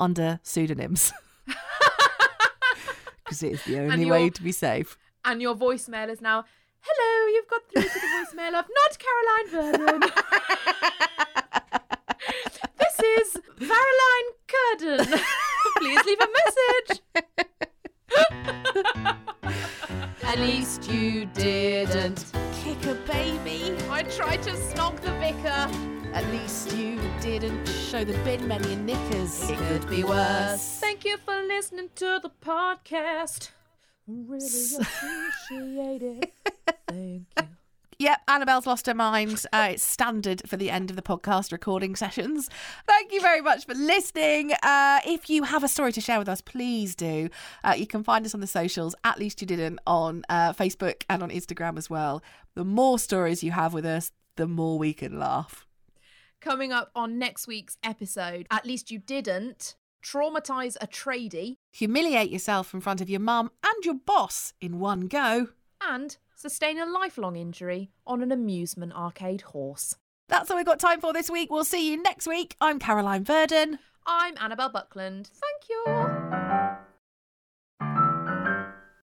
under 0.00 0.40
pseudonyms. 0.42 1.12
Because 3.24 3.42
it 3.42 3.52
is 3.52 3.64
the 3.64 3.78
only 3.80 4.06
you're- 4.06 4.10
way 4.10 4.30
to 4.30 4.42
be 4.42 4.52
safe. 4.52 4.96
And 5.24 5.42
your 5.42 5.54
voicemail 5.54 6.08
is 6.08 6.22
now, 6.22 6.44
hello, 6.80 7.34
you've 7.34 7.48
got 7.48 7.60
through 7.70 7.82
to 7.82 7.88
the 7.88 8.40
voicemail 8.40 8.58
of 8.58 8.64
not 8.72 8.98
Caroline 8.98 9.48
Verdon. 10.00 10.10
I 24.28 24.36
tried 24.36 24.42
to 24.42 24.50
snog 24.60 25.00
the 25.00 25.12
vicar. 25.12 25.70
At 26.12 26.26
least 26.26 26.76
you 26.76 27.00
didn't 27.22 27.66
show 27.66 28.04
the 28.04 28.12
bin 28.24 28.46
men 28.46 28.62
your 28.64 28.76
knickers. 28.76 29.48
It 29.48 29.56
could 29.56 29.88
be 29.88 30.04
worse. 30.04 30.78
Thank 30.80 31.06
you 31.06 31.16
for 31.16 31.42
listening 31.42 31.88
to 31.94 32.20
the 32.22 32.30
podcast. 32.44 33.52
Really 34.06 34.44
appreciate 34.80 36.02
it. 36.02 36.34
Thank 36.86 37.26
you. 37.38 37.44
Yep, 38.00 38.20
Annabelle's 38.28 38.64
lost 38.64 38.86
her 38.86 38.94
mind. 38.94 39.44
Uh, 39.52 39.70
it's 39.72 39.82
standard 39.82 40.40
for 40.46 40.56
the 40.56 40.70
end 40.70 40.88
of 40.88 40.94
the 40.94 41.02
podcast 41.02 41.50
recording 41.50 41.96
sessions. 41.96 42.48
Thank 42.86 43.12
you 43.12 43.20
very 43.20 43.40
much 43.40 43.66
for 43.66 43.74
listening. 43.74 44.52
Uh, 44.62 45.00
if 45.04 45.28
you 45.28 45.42
have 45.42 45.64
a 45.64 45.68
story 45.68 45.90
to 45.90 46.00
share 46.00 46.20
with 46.20 46.28
us, 46.28 46.40
please 46.40 46.94
do. 46.94 47.28
Uh, 47.64 47.74
you 47.76 47.88
can 47.88 48.04
find 48.04 48.24
us 48.24 48.34
on 48.34 48.40
the 48.40 48.46
socials, 48.46 48.94
at 49.02 49.18
least 49.18 49.40
you 49.40 49.48
didn't, 49.48 49.80
on 49.84 50.22
uh, 50.28 50.52
Facebook 50.52 51.02
and 51.10 51.24
on 51.24 51.30
Instagram 51.30 51.76
as 51.76 51.90
well. 51.90 52.22
The 52.54 52.64
more 52.64 53.00
stories 53.00 53.42
you 53.42 53.50
have 53.50 53.74
with 53.74 53.84
us, 53.84 54.12
the 54.38 54.46
more 54.46 54.78
we 54.78 54.94
can 54.94 55.18
laugh. 55.18 55.66
Coming 56.40 56.72
up 56.72 56.90
on 56.94 57.18
next 57.18 57.46
week's 57.48 57.76
episode, 57.82 58.46
at 58.50 58.64
least 58.64 58.90
you 58.90 58.98
didn't 59.00 59.74
traumatize 60.02 60.76
a 60.80 60.86
tradie 60.86 61.56
Humiliate 61.72 62.30
yourself 62.30 62.72
in 62.72 62.80
front 62.80 63.00
of 63.00 63.10
your 63.10 63.18
mum 63.20 63.50
and 63.66 63.84
your 63.84 63.96
boss 63.96 64.54
in 64.60 64.78
one 64.78 65.08
go. 65.08 65.48
and 65.86 66.16
sustain 66.36 66.78
a 66.78 66.86
lifelong 66.86 67.34
injury 67.36 67.90
on 68.06 68.22
an 68.22 68.30
amusement 68.30 68.92
arcade 68.94 69.40
horse. 69.42 69.96
That's 70.28 70.50
all 70.50 70.56
we've 70.56 70.64
got 70.66 70.78
time 70.78 71.00
for 71.00 71.12
this 71.12 71.28
week. 71.28 71.50
We'll 71.50 71.64
see 71.64 71.90
you 71.90 72.00
next 72.00 72.28
week. 72.28 72.54
I'm 72.60 72.78
Caroline 72.78 73.24
Verdon. 73.24 73.80
I'm 74.06 74.34
Annabelle 74.40 74.70
Buckland. 74.70 75.30
Thank 75.32 75.68
you. 75.68 76.47